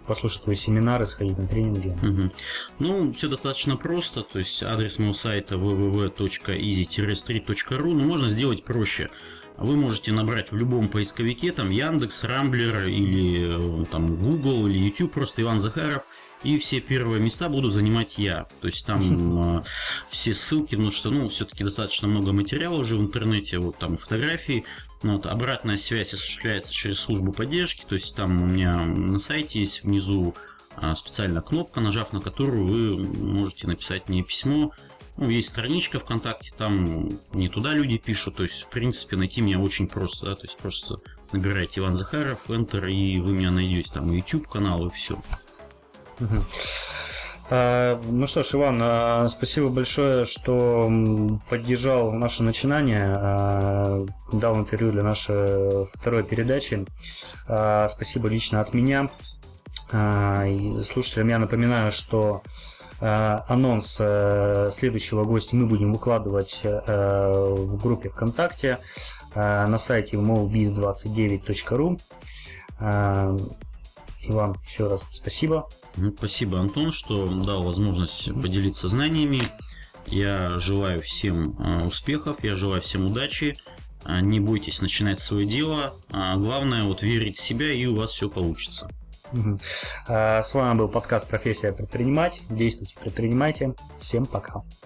послушать 0.06 0.42
твои 0.42 0.56
семинары, 0.56 1.06
сходить 1.06 1.38
на 1.38 1.46
тренинги. 1.46 1.88
Угу. 1.88 2.30
Ну, 2.78 3.12
все 3.12 3.28
достаточно 3.28 3.76
просто. 3.76 4.22
То 4.22 4.38
есть 4.38 4.62
адрес 4.62 4.98
моего 4.98 5.12
сайта 5.14 5.56
www.easy-3.ru, 5.56 7.94
но 7.94 8.04
можно 8.04 8.30
сделать 8.30 8.64
проще. 8.64 9.10
Вы 9.58 9.76
можете 9.76 10.12
набрать 10.12 10.50
в 10.50 10.56
любом 10.56 10.88
поисковике, 10.88 11.52
там 11.52 11.68
Яндекс, 11.70 12.24
Рамблер 12.24 12.86
или 12.86 13.84
там 13.86 14.16
Google 14.16 14.66
или 14.66 14.78
YouTube, 14.78 15.12
просто 15.12 15.42
Иван 15.42 15.60
Захаров– 15.60 16.04
и 16.44 16.58
все 16.58 16.80
первые 16.80 17.20
места 17.20 17.48
буду 17.48 17.70
занимать 17.70 18.18
я. 18.18 18.46
То 18.60 18.68
есть 18.68 18.86
там 18.86 19.56
э, 19.58 19.62
все 20.10 20.34
ссылки, 20.34 20.74
потому 20.74 20.90
что, 20.90 21.10
ну, 21.10 21.28
все-таки 21.28 21.64
достаточно 21.64 22.08
много 22.08 22.32
материала 22.32 22.78
уже 22.78 22.96
в 22.96 23.00
интернете, 23.00 23.58
вот 23.58 23.78
там 23.78 23.96
фотографии, 23.96 24.64
ну, 24.91 24.91
вот, 25.02 25.26
обратная 25.26 25.76
связь 25.76 26.14
осуществляется 26.14 26.72
через 26.72 26.98
службу 26.98 27.32
поддержки, 27.32 27.84
то 27.86 27.94
есть 27.94 28.14
там 28.14 28.42
у 28.42 28.46
меня 28.46 28.84
на 28.84 29.18
сайте 29.18 29.60
есть 29.60 29.82
внизу 29.82 30.34
а, 30.76 30.94
специальная 30.94 31.42
кнопка, 31.42 31.80
нажав 31.80 32.12
на 32.12 32.20
которую 32.20 32.66
вы 32.66 32.96
можете 32.98 33.66
написать 33.66 34.08
мне 34.08 34.22
письмо. 34.22 34.72
Ну, 35.16 35.28
есть 35.28 35.50
страничка 35.50 36.00
ВКонтакте, 36.00 36.52
там 36.56 37.20
не 37.34 37.48
туда 37.48 37.74
люди 37.74 37.98
пишут, 37.98 38.36
то 38.36 38.44
есть, 38.44 38.62
в 38.62 38.70
принципе, 38.70 39.16
найти 39.16 39.42
меня 39.42 39.60
очень 39.60 39.86
просто, 39.86 40.26
да, 40.26 40.34
то 40.36 40.44
есть 40.44 40.56
просто 40.56 41.00
набирайте 41.32 41.80
Иван 41.80 41.94
Захаров, 41.94 42.48
Enter, 42.48 42.90
и 42.90 43.20
вы 43.20 43.32
меня 43.32 43.50
найдете, 43.50 43.90
там 43.92 44.10
YouTube 44.10 44.48
канал 44.48 44.86
и 44.86 44.90
все. 44.90 45.22
А, 47.54 48.00
ну 48.08 48.26
что 48.26 48.42
ж, 48.42 48.54
Иван, 48.54 48.78
а, 48.80 49.28
спасибо 49.28 49.68
большое, 49.68 50.24
что 50.24 50.90
поддержал 51.50 52.10
наше 52.10 52.42
начинание, 52.42 53.14
а, 53.14 54.06
дал 54.32 54.58
интервью 54.58 54.90
для 54.90 55.02
нашей 55.02 55.84
второй 55.92 56.24
передачи. 56.24 56.86
Спасибо 57.44 58.28
лично 58.28 58.60
от 58.62 58.72
меня. 58.72 59.10
Слушателям 59.90 61.28
я 61.28 61.38
напоминаю, 61.38 61.92
что 61.92 62.42
анонс 63.00 63.96
э, 63.98 64.70
следующего 64.72 65.24
гостя 65.24 65.56
мы 65.56 65.66
будем 65.66 65.92
выкладывать 65.92 66.60
э, 66.62 66.70
в 67.52 67.82
группе 67.82 68.08
ВКонтакте 68.10 68.78
на 69.34 69.76
сайте 69.78 70.16
mobiz29.ru. 70.16 72.00
Иван, 74.28 74.56
еще 74.64 74.86
раз 74.86 75.06
спасибо. 75.10 75.66
Ну, 75.96 76.12
спасибо, 76.16 76.58
Антон, 76.58 76.92
что 76.92 77.26
дал 77.44 77.62
возможность 77.62 78.32
поделиться 78.32 78.88
знаниями. 78.88 79.42
Я 80.06 80.58
желаю 80.58 81.00
всем 81.02 81.56
э, 81.58 81.86
успехов, 81.86 82.42
я 82.42 82.56
желаю 82.56 82.82
всем 82.82 83.06
удачи. 83.06 83.56
Э, 84.04 84.20
не 84.20 84.40
бойтесь 84.40 84.80
начинать 84.80 85.20
свое 85.20 85.46
дело. 85.46 85.94
А 86.10 86.36
главное 86.36 86.84
вот 86.84 87.02
верить 87.02 87.36
в 87.36 87.42
себя, 87.42 87.72
и 87.72 87.86
у 87.86 87.96
вас 87.96 88.10
все 88.12 88.28
получится. 88.28 88.88
А, 90.06 90.42
с 90.42 90.54
вами 90.54 90.78
был 90.78 90.88
подкаст 90.88 91.26
«Профессия 91.26 91.72
предпринимать». 91.72 92.40
Действуйте, 92.50 92.96
предпринимайте. 93.00 93.74
Всем 94.00 94.26
пока. 94.26 94.62